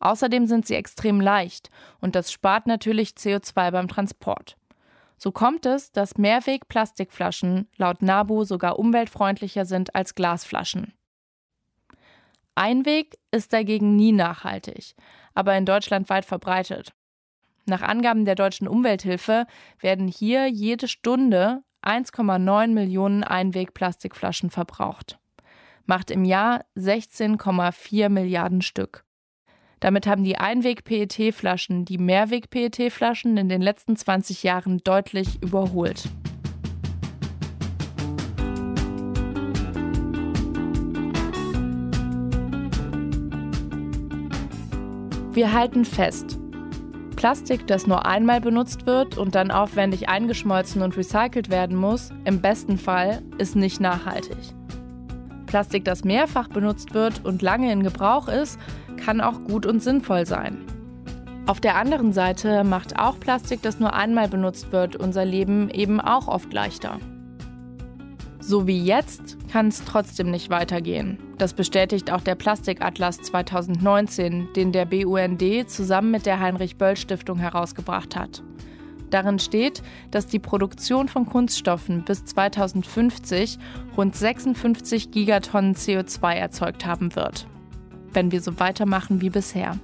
Außerdem 0.00 0.46
sind 0.46 0.66
sie 0.66 0.74
extrem 0.74 1.20
leicht 1.20 1.70
und 2.00 2.16
das 2.16 2.32
spart 2.32 2.66
natürlich 2.66 3.10
CO2 3.10 3.70
beim 3.70 3.86
Transport. 3.86 4.56
So 5.16 5.30
kommt 5.30 5.64
es, 5.64 5.92
dass 5.92 6.18
Mehrweg-Plastikflaschen 6.18 7.68
laut 7.76 8.02
NABU 8.02 8.42
sogar 8.42 8.80
umweltfreundlicher 8.80 9.64
sind 9.64 9.94
als 9.94 10.16
Glasflaschen. 10.16 10.92
Einweg 12.56 13.16
ist 13.30 13.52
dagegen 13.52 13.94
nie 13.94 14.10
nachhaltig, 14.10 14.96
aber 15.34 15.56
in 15.56 15.66
Deutschland 15.66 16.08
weit 16.08 16.24
verbreitet. 16.24 16.94
Nach 17.66 17.80
Angaben 17.80 18.24
der 18.26 18.34
deutschen 18.34 18.68
Umwelthilfe 18.68 19.46
werden 19.80 20.06
hier 20.06 20.48
jede 20.48 20.86
Stunde 20.86 21.62
1,9 21.82 22.68
Millionen 22.68 23.24
Einweg-Plastikflaschen 23.24 24.50
verbraucht. 24.50 25.18
Macht 25.86 26.10
im 26.10 26.24
Jahr 26.24 26.64
16,4 26.76 28.08
Milliarden 28.08 28.62
Stück. 28.62 29.04
Damit 29.80 30.06
haben 30.06 30.24
die 30.24 30.38
Einweg-PET-Flaschen 30.38 31.84
die 31.84 31.98
Mehrweg-PET-Flaschen 31.98 33.36
in 33.36 33.48
den 33.48 33.60
letzten 33.60 33.96
20 33.96 34.42
Jahren 34.42 34.78
deutlich 34.78 35.42
überholt. 35.42 36.04
Wir 45.32 45.52
halten 45.52 45.84
fest, 45.84 46.38
Plastik, 47.24 47.66
das 47.66 47.86
nur 47.86 48.04
einmal 48.04 48.42
benutzt 48.42 48.84
wird 48.84 49.16
und 49.16 49.34
dann 49.34 49.50
aufwendig 49.50 50.10
eingeschmolzen 50.10 50.82
und 50.82 50.94
recycelt 50.94 51.48
werden 51.48 51.74
muss, 51.74 52.10
im 52.26 52.42
besten 52.42 52.76
Fall 52.76 53.22
ist 53.38 53.56
nicht 53.56 53.80
nachhaltig. 53.80 54.36
Plastik, 55.46 55.86
das 55.86 56.04
mehrfach 56.04 56.48
benutzt 56.48 56.92
wird 56.92 57.24
und 57.24 57.40
lange 57.40 57.72
in 57.72 57.82
Gebrauch 57.82 58.28
ist, 58.28 58.60
kann 59.02 59.22
auch 59.22 59.42
gut 59.44 59.64
und 59.64 59.82
sinnvoll 59.82 60.26
sein. 60.26 60.66
Auf 61.46 61.62
der 61.62 61.76
anderen 61.76 62.12
Seite 62.12 62.62
macht 62.62 62.98
auch 62.98 63.18
Plastik, 63.18 63.62
das 63.62 63.80
nur 63.80 63.94
einmal 63.94 64.28
benutzt 64.28 64.70
wird, 64.70 64.94
unser 64.94 65.24
Leben 65.24 65.70
eben 65.70 66.02
auch 66.02 66.28
oft 66.28 66.52
leichter. 66.52 66.98
So 68.46 68.66
wie 68.66 68.84
jetzt 68.84 69.38
kann 69.50 69.68
es 69.68 69.82
trotzdem 69.86 70.30
nicht 70.30 70.50
weitergehen. 70.50 71.16
Das 71.38 71.54
bestätigt 71.54 72.12
auch 72.12 72.20
der 72.20 72.34
Plastikatlas 72.34 73.16
2019, 73.22 74.48
den 74.54 74.70
der 74.70 74.84
BUND 74.84 75.42
zusammen 75.70 76.10
mit 76.10 76.26
der 76.26 76.40
Heinrich 76.40 76.76
Böll 76.76 76.94
Stiftung 76.94 77.38
herausgebracht 77.38 78.16
hat. 78.16 78.42
Darin 79.08 79.38
steht, 79.38 79.82
dass 80.10 80.26
die 80.26 80.40
Produktion 80.40 81.08
von 81.08 81.24
Kunststoffen 81.24 82.04
bis 82.04 82.26
2050 82.26 83.58
rund 83.96 84.14
56 84.14 85.10
Gigatonnen 85.10 85.74
CO2 85.74 86.34
erzeugt 86.34 86.84
haben 86.84 87.16
wird, 87.16 87.46
wenn 88.12 88.30
wir 88.30 88.42
so 88.42 88.60
weitermachen 88.60 89.22
wie 89.22 89.30
bisher. 89.30 89.78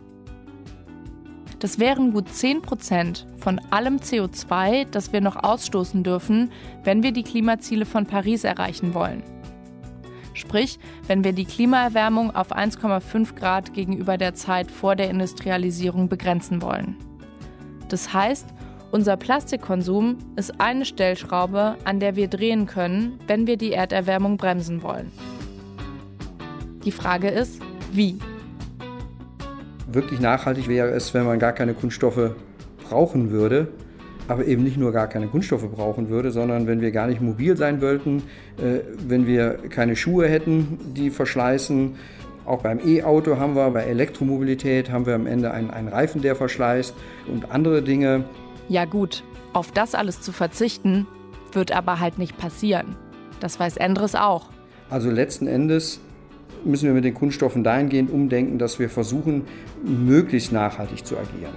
Das 1.61 1.79
wären 1.79 2.13
gut 2.13 2.29
10 2.29 2.63
Prozent 2.63 3.27
von 3.39 3.61
allem 3.71 3.99
CO2, 3.99 4.87
das 4.91 5.13
wir 5.13 5.21
noch 5.21 5.37
ausstoßen 5.37 6.03
dürfen, 6.03 6.51
wenn 6.85 7.03
wir 7.03 7.13
die 7.13 7.23
Klimaziele 7.23 7.85
von 7.85 8.07
Paris 8.07 8.45
erreichen 8.45 8.95
wollen. 8.95 9.23
Sprich, 10.33 10.79
wenn 11.07 11.23
wir 11.23 11.35
die 11.35 11.45
Klimaerwärmung 11.45 12.35
auf 12.35 12.57
1,5 12.57 13.35
Grad 13.35 13.75
gegenüber 13.75 14.17
der 14.17 14.35
Zeit 14.35 14.71
vor 14.71 14.97
der 14.97 15.11
Industrialisierung 15.11 16.09
begrenzen 16.09 16.63
wollen. 16.63 16.97
Das 17.91 18.15
heißt, 18.15 18.47
unser 18.91 19.19
Plastikkonsum 19.19 20.17
ist 20.37 20.61
eine 20.61 20.87
Stellschraube, 20.87 21.77
an 21.85 22.01
der 22.01 22.17
wir 22.17 22.29
drehen 22.29 22.67
können, 22.67 23.19
wenn 23.27 23.47
wir 23.47 23.59
die 23.59 23.73
Erderwärmung 23.73 24.39
bremsen 24.39 24.83
wollen. 24.83 25.13
Die 26.87 26.93
Frage 26.93 27.29
ist, 27.29 27.61
wie? 27.93 28.19
Wirklich 29.93 30.21
nachhaltig 30.21 30.69
wäre 30.69 30.91
es, 30.91 31.15
wenn 31.15 31.25
man 31.25 31.41
gar 31.41 31.53
keine 31.53 31.75
Kunststoffe 31.75 32.31
brauchen 32.89 33.31
würde, 33.31 33.69
aber 34.29 34.45
eben 34.45 34.63
nicht 34.63 34.77
nur 34.77 34.93
gar 34.93 35.09
keine 35.09 35.27
Kunststoffe 35.27 35.69
brauchen 35.69 36.09
würde, 36.09 36.31
sondern 36.31 36.69
wenn 36.69 36.81
wir 36.81 36.93
gar 36.93 37.09
nicht 37.09 37.21
mobil 37.21 37.57
sein 37.57 37.81
wollten, 37.83 38.23
äh, 38.59 38.81
wenn 39.09 39.27
wir 39.27 39.59
keine 39.69 39.97
Schuhe 39.97 40.29
hätten, 40.29 40.79
die 40.95 41.11
verschleißen. 41.11 41.97
Auch 42.47 42.63
beim 42.63 42.81
E-Auto 42.87 43.39
haben 43.39 43.57
wir, 43.57 43.69
bei 43.71 43.83
Elektromobilität 43.83 44.91
haben 44.93 45.07
wir 45.07 45.17
am 45.17 45.27
Ende 45.27 45.51
einen, 45.51 45.71
einen 45.71 45.89
Reifen, 45.89 46.23
der 46.23 46.37
verschleißt 46.37 46.95
und 47.27 47.51
andere 47.51 47.83
Dinge. 47.83 48.25
Ja 48.69 48.85
gut, 48.85 49.25
auf 49.53 49.73
das 49.73 49.97
alles 49.97 50.21
zu 50.21 50.31
verzichten, 50.31 51.09
wird 51.53 51.73
aber 51.73 51.99
halt 51.99 52.19
nicht 52.19 52.39
passieren. 52.39 52.95
Das 53.41 53.59
weiß 53.59 53.77
Endres 53.77 54.15
auch. 54.15 54.51
Also 54.89 55.11
letzten 55.11 55.49
Endes 55.49 56.01
müssen 56.65 56.87
wir 56.87 56.95
mit 56.95 57.05
den 57.05 57.15
Kunststoffen 57.15 57.65
dahingehend 57.65 58.11
umdenken, 58.11 58.59
dass 58.59 58.79
wir 58.79 58.89
versuchen, 58.89 59.45
möglichst 59.85 60.53
nachhaltig 60.53 61.05
zu 61.05 61.17
agieren. 61.17 61.55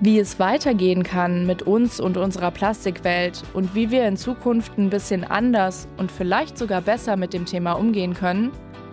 Wie 0.00 0.18
es 0.18 0.38
weitergehen 0.38 1.02
kann 1.02 1.46
mit 1.46 1.62
uns 1.62 2.00
und 2.00 2.16
unserer 2.16 2.50
Plastikwelt 2.50 3.42
und 3.54 3.74
wie 3.74 3.90
wir 3.90 4.06
in 4.06 4.16
Zukunft 4.16 4.76
ein 4.76 4.90
bisschen 4.90 5.24
anders 5.24 5.88
und 5.96 6.10
vielleicht 6.10 6.58
sogar 6.58 6.82
besser 6.82 7.16
mit 7.16 7.32
dem 7.32 7.46
Thema 7.46 7.72
umgehen 7.72 8.14
können, 8.14 8.50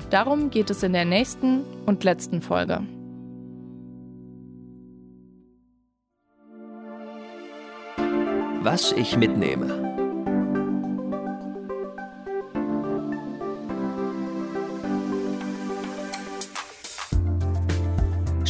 darum 0.10 0.52
geht 0.52 0.70
es 0.70 0.84
in 0.84 0.94
der 0.94 1.06
nächsten 1.06 1.64
und 1.86 2.04
letzten 2.04 2.42
Folge. 2.42 2.82
Was 8.64 8.92
ich 8.92 9.18
mitnehme. 9.18 9.91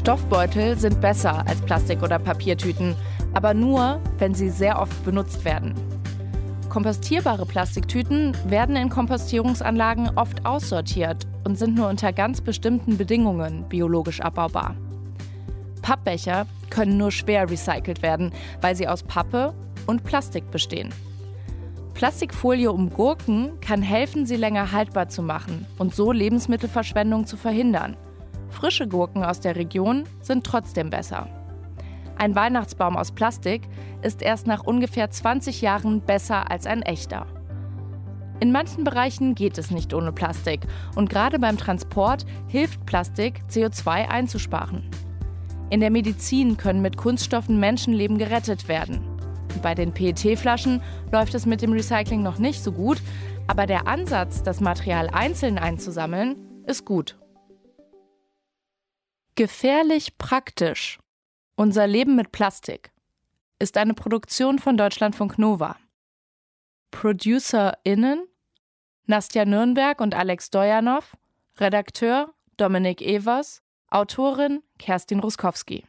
Stoffbeutel 0.02 0.80
sind 0.80 1.00
besser 1.00 1.46
als 1.46 1.62
Plastik- 1.62 2.02
oder 2.02 2.18
Papiertüten, 2.18 2.96
aber 3.36 3.54
nur, 3.54 4.00
wenn 4.18 4.34
sie 4.34 4.50
sehr 4.50 4.82
oft 4.82 5.06
benutzt 5.06 5.46
werden. 5.46 5.76
Kompostierbare 6.70 7.46
Plastiktüten 7.46 8.36
werden 8.48 8.76
in 8.76 8.90
Kompostierungsanlagen 8.90 10.18
oft 10.18 10.44
aussortiert 10.44 11.28
und 11.44 11.56
sind 11.56 11.76
nur 11.76 11.88
unter 11.88 12.14
ganz 12.14 12.42
bestimmten 12.42 12.98
Bedingungen 12.98 13.70
biologisch 13.70 14.22
abbaubar. 14.22 14.74
Pappbecher 15.84 16.48
können 16.72 16.98
nur 16.98 17.12
schwer 17.12 17.48
recycelt 17.48 18.02
werden, 18.02 18.32
weil 18.60 18.76
sie 18.76 18.88
aus 18.88 19.04
Pappe 19.04 19.54
und 19.86 20.04
Plastik 20.04 20.50
bestehen. 20.50 20.90
Plastikfolie 21.94 22.72
um 22.72 22.90
Gurken 22.90 23.52
kann 23.62 23.84
helfen, 23.84 24.26
sie 24.26 24.38
länger 24.38 24.72
haltbar 24.72 25.10
zu 25.10 25.22
machen 25.22 25.68
und 25.78 25.94
so 25.94 26.12
Lebensmittelverschwendung 26.12 27.28
zu 27.28 27.38
verhindern. 27.38 27.96
Frische 28.52 28.88
Gurken 28.88 29.24
aus 29.24 29.40
der 29.40 29.56
Region 29.56 30.04
sind 30.22 30.46
trotzdem 30.46 30.90
besser. 30.90 31.28
Ein 32.18 32.36
Weihnachtsbaum 32.36 32.98
aus 32.98 33.12
Plastik 33.12 33.64
ist 34.04 34.22
erst 34.22 34.46
nach 34.46 34.64
ungefähr 34.64 35.10
20 35.10 35.62
Jahren 35.62 36.02
besser 36.02 36.52
als 36.52 36.68
ein 36.68 36.84
echter. 36.84 37.26
In 38.40 38.52
manchen 38.52 38.84
Bereichen 38.84 39.36
geht 39.36 39.58
es 39.58 39.72
nicht 39.72 39.94
ohne 39.94 40.12
Plastik 40.12 40.62
und 40.96 41.10
gerade 41.10 41.40
beim 41.40 41.58
Transport 41.58 42.26
hilft 42.48 42.86
Plastik, 42.86 43.42
CO2 43.50 44.10
einzusparen. 44.10 44.90
In 45.70 45.80
der 45.80 45.90
Medizin 45.90 46.58
können 46.58 46.82
mit 46.82 46.98
Kunststoffen 46.98 47.60
Menschenleben 47.60 48.18
gerettet 48.18 48.68
werden. 48.68 49.02
Bei 49.62 49.74
den 49.74 49.94
PET-Flaschen 49.94 50.82
läuft 51.12 51.34
es 51.36 51.46
mit 51.46 51.62
dem 51.62 51.72
Recycling 51.72 52.24
noch 52.24 52.40
nicht 52.40 52.64
so 52.64 52.72
gut, 52.72 53.02
aber 53.48 53.68
der 53.68 53.88
Ansatz, 53.88 54.44
das 54.44 54.60
Material 54.60 55.10
einzeln 55.10 55.58
einzusammeln, 55.58 56.36
ist 56.66 56.86
gut. 56.86 57.21
Gefährlich 59.36 60.18
praktisch. 60.18 61.00
Unser 61.56 61.88
Leben 61.88 62.16
mit 62.16 62.32
Plastik 62.32 62.92
ist 63.60 63.78
eine 63.78 63.94
Produktion 63.94 64.60
von 64.60 64.76
Deutschlandfunk 64.76 65.38
Nova. 65.38 65.78
ProducerInnen 66.92 68.28
Nastja 69.06 69.46
Nürnberg 69.46 70.02
und 70.02 70.16
Alex 70.16 70.50
Dojanow, 70.50 71.16
Redakteur 71.58 72.34
Dominik 72.58 73.02
Evers, 73.02 73.64
Autorin 73.90 74.64
Kerstin 74.78 75.20
Ruskowski. 75.20 75.86